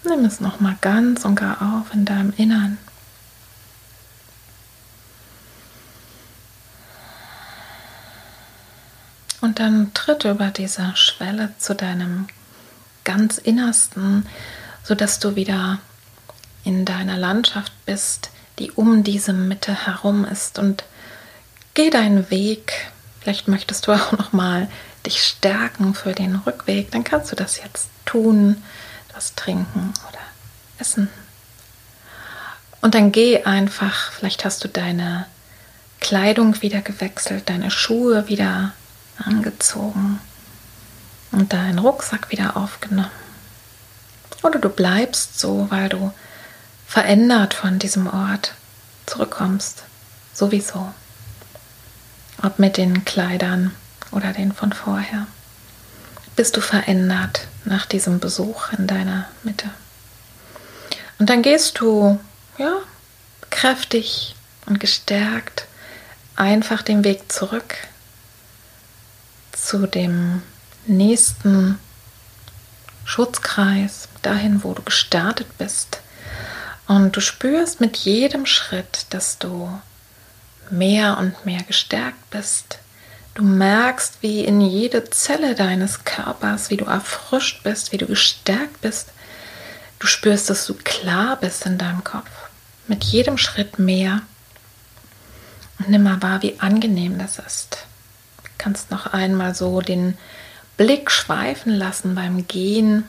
Nimm 0.04 0.26
es 0.26 0.40
noch 0.40 0.60
mal 0.60 0.76
ganz 0.82 1.24
und 1.24 1.36
gar 1.36 1.62
auf 1.62 1.94
in 1.94 2.04
deinem 2.04 2.34
Innern. 2.36 2.76
Und 9.40 9.60
dann 9.60 9.92
tritt 9.94 10.24
über 10.24 10.48
diese 10.48 10.96
Schwelle 10.96 11.54
zu 11.58 11.74
deinem 11.74 12.26
ganz 13.04 13.38
Innersten, 13.38 14.26
sodass 14.82 15.18
du 15.18 15.36
wieder 15.36 15.78
in 16.64 16.84
deiner 16.84 17.16
Landschaft 17.16 17.72
bist, 17.86 18.30
die 18.58 18.72
um 18.72 19.04
diese 19.04 19.32
Mitte 19.32 19.86
herum 19.86 20.24
ist 20.24 20.58
und 20.58 20.84
geh 21.74 21.90
deinen 21.90 22.30
Weg. 22.30 22.90
Vielleicht 23.20 23.48
möchtest 23.48 23.86
du 23.86 23.92
auch 23.92 24.12
noch 24.12 24.32
mal 24.32 24.68
dich 25.06 25.22
stärken 25.22 25.94
für 25.94 26.12
den 26.12 26.36
Rückweg, 26.36 26.90
dann 26.90 27.04
kannst 27.04 27.30
du 27.30 27.36
das 27.36 27.58
jetzt 27.58 27.88
tun, 28.04 28.62
das 29.14 29.34
trinken 29.34 29.94
oder 30.08 30.18
essen. 30.78 31.08
Und 32.80 32.94
dann 32.94 33.12
geh 33.12 33.44
einfach, 33.44 34.12
vielleicht 34.12 34.44
hast 34.44 34.62
du 34.64 34.68
deine 34.68 35.26
Kleidung 36.00 36.60
wieder 36.62 36.80
gewechselt, 36.80 37.48
deine 37.48 37.70
Schuhe 37.70 38.28
wieder 38.28 38.72
angezogen 39.24 40.20
und 41.32 41.52
deinen 41.52 41.78
Rucksack 41.78 42.30
wieder 42.30 42.56
aufgenommen. 42.56 43.10
Oder 44.42 44.58
du 44.58 44.68
bleibst 44.68 45.38
so, 45.38 45.66
weil 45.70 45.88
du 45.88 46.12
verändert 46.86 47.54
von 47.54 47.78
diesem 47.78 48.06
Ort 48.06 48.54
zurückkommst. 49.06 49.82
Sowieso. 50.32 50.92
Ob 52.42 52.58
mit 52.58 52.76
den 52.76 53.04
Kleidern 53.04 53.74
oder 54.12 54.32
den 54.32 54.52
von 54.52 54.72
vorher. 54.72 55.26
Bist 56.36 56.56
du 56.56 56.60
verändert 56.60 57.48
nach 57.64 57.84
diesem 57.84 58.20
Besuch 58.20 58.72
in 58.72 58.86
deiner 58.86 59.26
Mitte. 59.42 59.68
Und 61.18 61.28
dann 61.30 61.42
gehst 61.42 61.80
du, 61.80 62.20
ja, 62.58 62.74
kräftig 63.50 64.36
und 64.66 64.78
gestärkt 64.78 65.66
einfach 66.36 66.82
den 66.82 67.02
Weg 67.02 67.32
zurück 67.32 67.74
zu 69.68 69.86
dem 69.86 70.42
nächsten 70.86 71.78
Schutzkreis, 73.04 74.08
dahin, 74.22 74.64
wo 74.64 74.72
du 74.72 74.80
gestartet 74.80 75.58
bist. 75.58 76.00
Und 76.86 77.14
du 77.14 77.20
spürst 77.20 77.78
mit 77.78 77.98
jedem 77.98 78.46
Schritt, 78.46 79.04
dass 79.10 79.38
du 79.38 79.78
mehr 80.70 81.18
und 81.18 81.44
mehr 81.44 81.62
gestärkt 81.64 82.30
bist. 82.30 82.78
Du 83.34 83.42
merkst, 83.42 84.22
wie 84.22 84.42
in 84.42 84.62
jede 84.62 85.04
Zelle 85.10 85.54
deines 85.54 86.02
Körpers, 86.04 86.70
wie 86.70 86.78
du 86.78 86.86
erfrischt 86.86 87.62
bist, 87.62 87.92
wie 87.92 87.98
du 87.98 88.06
gestärkt 88.06 88.80
bist. 88.80 89.08
Du 89.98 90.06
spürst, 90.06 90.48
dass 90.48 90.64
du 90.64 90.72
klar 90.82 91.36
bist 91.36 91.66
in 91.66 91.76
deinem 91.76 92.02
Kopf. 92.04 92.30
Mit 92.86 93.04
jedem 93.04 93.36
Schritt 93.36 93.78
mehr. 93.78 94.22
Und 95.78 95.90
nimm 95.90 96.04
mal 96.04 96.22
wahr, 96.22 96.40
wie 96.40 96.58
angenehm 96.58 97.18
das 97.18 97.38
ist. 97.38 97.87
Kannst 98.58 98.90
noch 98.90 99.06
einmal 99.06 99.54
so 99.54 99.80
den 99.80 100.18
Blick 100.76 101.10
schweifen 101.10 101.72
lassen 101.72 102.14
beim 102.14 102.46
Gehen. 102.46 103.04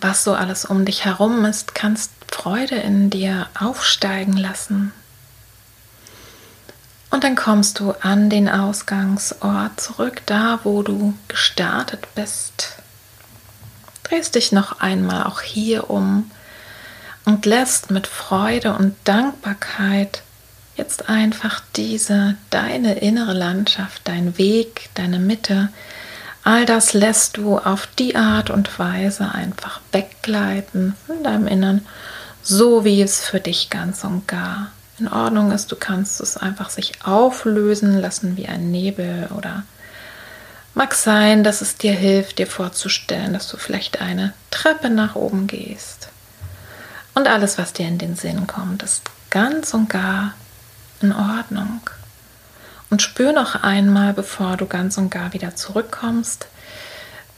Was 0.00 0.24
so 0.24 0.34
alles 0.34 0.64
um 0.64 0.84
dich 0.84 1.04
herum 1.04 1.44
ist, 1.44 1.74
kannst 1.74 2.10
Freude 2.30 2.76
in 2.76 3.10
dir 3.10 3.48
aufsteigen 3.58 4.36
lassen. 4.36 4.92
Und 7.10 7.24
dann 7.24 7.34
kommst 7.34 7.80
du 7.80 7.92
an 8.02 8.28
den 8.28 8.48
Ausgangsort 8.48 9.80
zurück, 9.80 10.22
da 10.26 10.60
wo 10.64 10.82
du 10.82 11.14
gestartet 11.28 12.06
bist. 12.14 12.74
Drehst 14.02 14.34
dich 14.34 14.52
noch 14.52 14.80
einmal 14.80 15.24
auch 15.24 15.40
hier 15.40 15.88
um 15.88 16.30
und 17.24 17.46
lässt 17.46 17.90
mit 17.90 18.06
Freude 18.06 18.74
und 18.74 18.94
Dankbarkeit 19.04 20.22
jetzt 20.76 21.08
einfach 21.08 21.62
diese, 21.74 22.36
deine 22.50 22.98
innere 22.98 23.32
Landschaft, 23.32 24.02
dein 24.04 24.38
Weg, 24.38 24.90
deine 24.94 25.18
Mitte, 25.18 25.70
all 26.44 26.64
das 26.64 26.92
lässt 26.92 27.38
du 27.38 27.58
auf 27.58 27.88
die 27.98 28.16
Art 28.16 28.50
und 28.50 28.78
Weise 28.78 29.32
einfach 29.32 29.80
weggleiten 29.92 30.94
in 31.08 31.24
deinem 31.24 31.46
Innern, 31.46 31.86
so 32.42 32.84
wie 32.84 33.02
es 33.02 33.20
für 33.20 33.40
dich 33.40 33.70
ganz 33.70 34.04
und 34.04 34.28
gar 34.28 34.70
in 34.98 35.08
Ordnung 35.08 35.50
ist. 35.52 35.72
Du 35.72 35.76
kannst 35.76 36.20
es 36.20 36.36
einfach 36.36 36.70
sich 36.70 37.04
auflösen 37.04 38.00
lassen 38.00 38.36
wie 38.36 38.46
ein 38.46 38.70
Nebel 38.70 39.28
oder 39.36 39.64
mag 40.74 40.94
sein, 40.94 41.42
dass 41.42 41.62
es 41.62 41.76
dir 41.76 41.92
hilft, 41.92 42.38
dir 42.38 42.46
vorzustellen, 42.46 43.32
dass 43.32 43.48
du 43.48 43.56
vielleicht 43.56 44.00
eine 44.00 44.34
Treppe 44.50 44.90
nach 44.90 45.16
oben 45.16 45.46
gehst. 45.46 46.08
Und 47.14 47.28
alles, 47.28 47.56
was 47.56 47.72
dir 47.72 47.88
in 47.88 47.98
den 47.98 48.14
Sinn 48.14 48.46
kommt, 48.46 48.82
ist 48.82 49.02
ganz 49.30 49.72
und 49.72 49.88
gar 49.88 50.34
in 51.02 51.12
Ordnung. 51.12 51.80
Und 52.90 53.02
spür 53.02 53.32
noch 53.32 53.62
einmal, 53.62 54.12
bevor 54.12 54.56
du 54.56 54.66
ganz 54.66 54.96
und 54.96 55.10
gar 55.10 55.32
wieder 55.32 55.56
zurückkommst, 55.56 56.46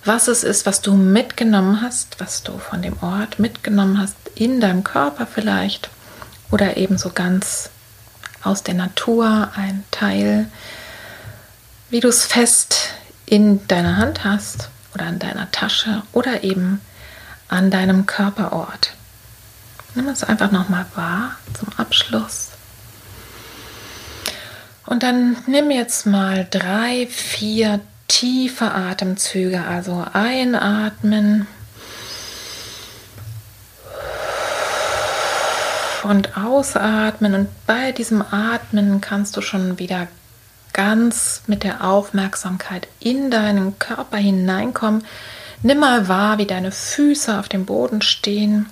was 0.05 0.29
es 0.29 0.45
ist, 0.45 0.67
was 0.67 0.81
du 0.81 0.95
mitgenommen 0.95 1.81
hast, 1.83 2.21
was 2.21 2.43
du 2.43 2.59
von 2.59 2.83
dem 2.83 2.97
Ort 3.03 3.39
mitgenommen 3.39 3.99
hast, 3.99 4.17
in 4.35 4.61
deinem 4.61 4.85
Körper 4.85 5.27
vielleicht 5.27 5.91
oder 6.51 6.77
ebenso 6.77 7.11
ganz 7.11 7.71
aus 8.43 8.63
der 8.63 8.75
Natur 8.75 9.51
ein 9.57 9.85
Teil, 9.91 10.51
wie 11.91 12.01
du 12.01 12.09
es 12.09 12.25
fest 12.25 12.91
in 13.27 13.67
deiner 13.69 13.97
Hand 13.97 14.25
hast 14.25 14.71
oder 14.95 15.07
an 15.07 15.19
deiner 15.19 15.51
Tasche 15.51 16.03
oder 16.13 16.45
eben 16.45 16.81
an 17.49 17.71
deinem 17.71 18.07
Körperort. 18.07 18.95
Nimm 19.95 20.09
es 20.09 20.23
einfach 20.23 20.53
nochmal 20.53 20.87
wahr 20.95 21.37
zum 21.59 21.69
Abschluss. 21.77 22.51
Und 24.89 25.03
dann 25.03 25.37
nimm 25.47 25.71
jetzt 25.71 26.07
mal 26.07 26.47
drei, 26.51 27.07
vier 27.11 27.81
tiefe 28.09 28.73
Atemzüge, 28.73 29.63
also 29.67 30.03
einatmen 30.15 31.47
und 36.05 36.39
ausatmen. 36.39 37.35
Und 37.35 37.49
bei 37.67 37.93
diesem 37.93 38.23
Atmen 38.23 39.03
kannst 39.03 39.37
du 39.37 39.43
schon 39.43 39.79
wieder 39.79 40.09
ganz 40.73 41.43
mit 41.47 41.65
der 41.65 41.85
Aufmerksamkeit 41.85 42.89
in 42.99 43.31
deinen 43.31 43.79
Körper 43.79 44.17
hineinkommen. 44.17 45.05
Nimm 45.63 45.81
mal 45.81 46.09
wahr, 46.09 46.39
wie 46.39 46.47
deine 46.47 46.73
Füße 46.73 47.39
auf 47.39 47.51
dem 47.51 47.67
Boden 47.67 48.01
stehen. 48.01 48.71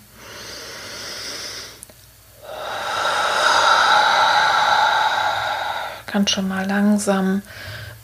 Kannst 6.17 6.33
schon 6.33 6.49
mal 6.49 6.67
langsam 6.67 7.43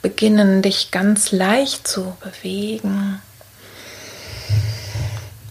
beginnen, 0.02 0.60
dich 0.60 0.90
ganz 0.90 1.32
leicht 1.32 1.88
zu 1.88 2.14
bewegen. 2.20 3.22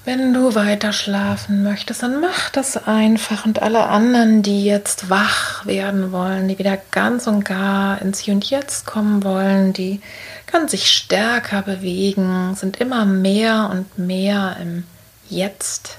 Wenn 0.05 0.31
du 0.31 0.53
weiter 0.53 0.93
schlafen 0.93 1.63
möchtest, 1.63 2.03
dann 2.03 2.21
mach 2.21 2.51
das 2.51 2.85
einfach. 2.85 3.47
Und 3.47 3.63
alle 3.63 3.87
anderen, 3.87 4.43
die 4.43 4.63
jetzt 4.63 5.09
wach 5.09 5.65
werden 5.65 6.11
wollen, 6.11 6.49
die 6.49 6.59
wieder 6.59 6.77
ganz 6.91 7.25
und 7.25 7.45
gar 7.45 7.99
ins 7.99 8.19
Hier 8.19 8.35
und 8.35 8.47
Jetzt 8.47 8.85
kommen 8.85 9.23
wollen, 9.23 9.73
die 9.73 9.99
können 10.45 10.67
sich 10.67 10.91
stärker 10.91 11.63
bewegen, 11.63 12.53
sind 12.53 12.79
immer 12.79 13.05
mehr 13.05 13.71
und 13.71 13.97
mehr 13.97 14.55
im 14.61 14.83
Jetzt. 15.29 15.97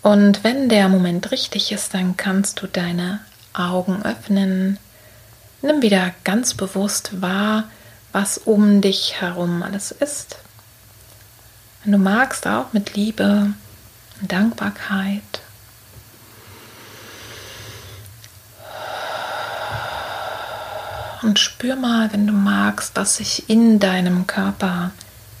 Und 0.00 0.44
wenn 0.44 0.68
der 0.68 0.88
Moment 0.88 1.32
richtig 1.32 1.72
ist, 1.72 1.92
dann 1.92 2.16
kannst 2.16 2.62
du 2.62 2.68
deine 2.68 3.18
Augen 3.52 4.04
öffnen, 4.04 4.78
Nimm 5.62 5.82
wieder 5.82 6.14
ganz 6.24 6.54
bewusst 6.54 7.20
wahr, 7.20 7.64
was 8.12 8.38
um 8.38 8.80
dich 8.80 9.20
herum 9.20 9.62
alles 9.62 9.90
ist. 9.90 10.38
Wenn 11.82 11.92
du 11.92 11.98
magst, 11.98 12.46
auch 12.46 12.72
mit 12.72 12.94
Liebe 12.94 13.52
und 14.20 14.32
Dankbarkeit. 14.32 15.22
Und 21.22 21.38
spür 21.38 21.76
mal, 21.76 22.10
wenn 22.12 22.26
du 22.26 22.32
magst, 22.32 22.92
was 22.96 23.16
sich 23.16 23.50
in 23.50 23.78
deinem 23.78 24.26
Körper 24.26 24.92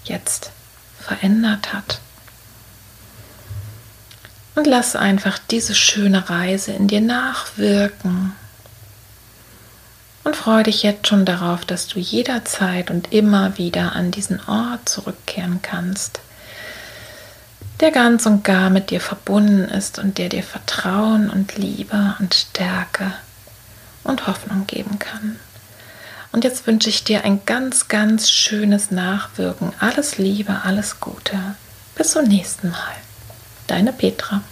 jetzt 0.04 0.50
verändert 0.98 1.72
hat. 1.72 2.00
Und 4.54 4.66
lass 4.66 4.96
einfach 4.96 5.38
diese 5.38 5.74
schöne 5.74 6.28
Reise 6.28 6.72
in 6.72 6.88
dir 6.88 7.00
nachwirken 7.00 8.34
und 10.24 10.36
freue 10.36 10.64
dich 10.64 10.82
jetzt 10.82 11.08
schon 11.08 11.24
darauf, 11.24 11.64
dass 11.64 11.86
du 11.86 11.98
jederzeit 11.98 12.90
und 12.90 13.12
immer 13.12 13.56
wieder 13.58 13.94
an 13.94 14.10
diesen 14.10 14.40
Ort 14.46 14.88
zurückkehren 14.88 15.60
kannst, 15.62 16.20
der 17.80 17.90
ganz 17.90 18.26
und 18.26 18.44
gar 18.44 18.68
mit 18.68 18.90
dir 18.90 19.00
verbunden 19.00 19.64
ist 19.64 19.98
und 19.98 20.18
der 20.18 20.28
dir 20.28 20.42
Vertrauen 20.42 21.30
und 21.30 21.56
Liebe 21.56 22.14
und 22.18 22.34
Stärke 22.34 23.12
und 24.04 24.26
Hoffnung 24.26 24.66
geben 24.66 24.98
kann. 24.98 25.38
Und 26.32 26.44
jetzt 26.44 26.66
wünsche 26.66 26.88
ich 26.88 27.02
dir 27.02 27.24
ein 27.24 27.44
ganz, 27.44 27.88
ganz 27.88 28.30
schönes 28.30 28.90
Nachwirken. 28.90 29.72
Alles 29.80 30.18
Liebe, 30.18 30.60
alles 30.62 31.00
Gute. 31.00 31.36
Bis 31.96 32.12
zum 32.12 32.24
nächsten 32.24 32.70
Mal. 32.70 32.96
Deine 33.66 33.92
Petra. 33.92 34.42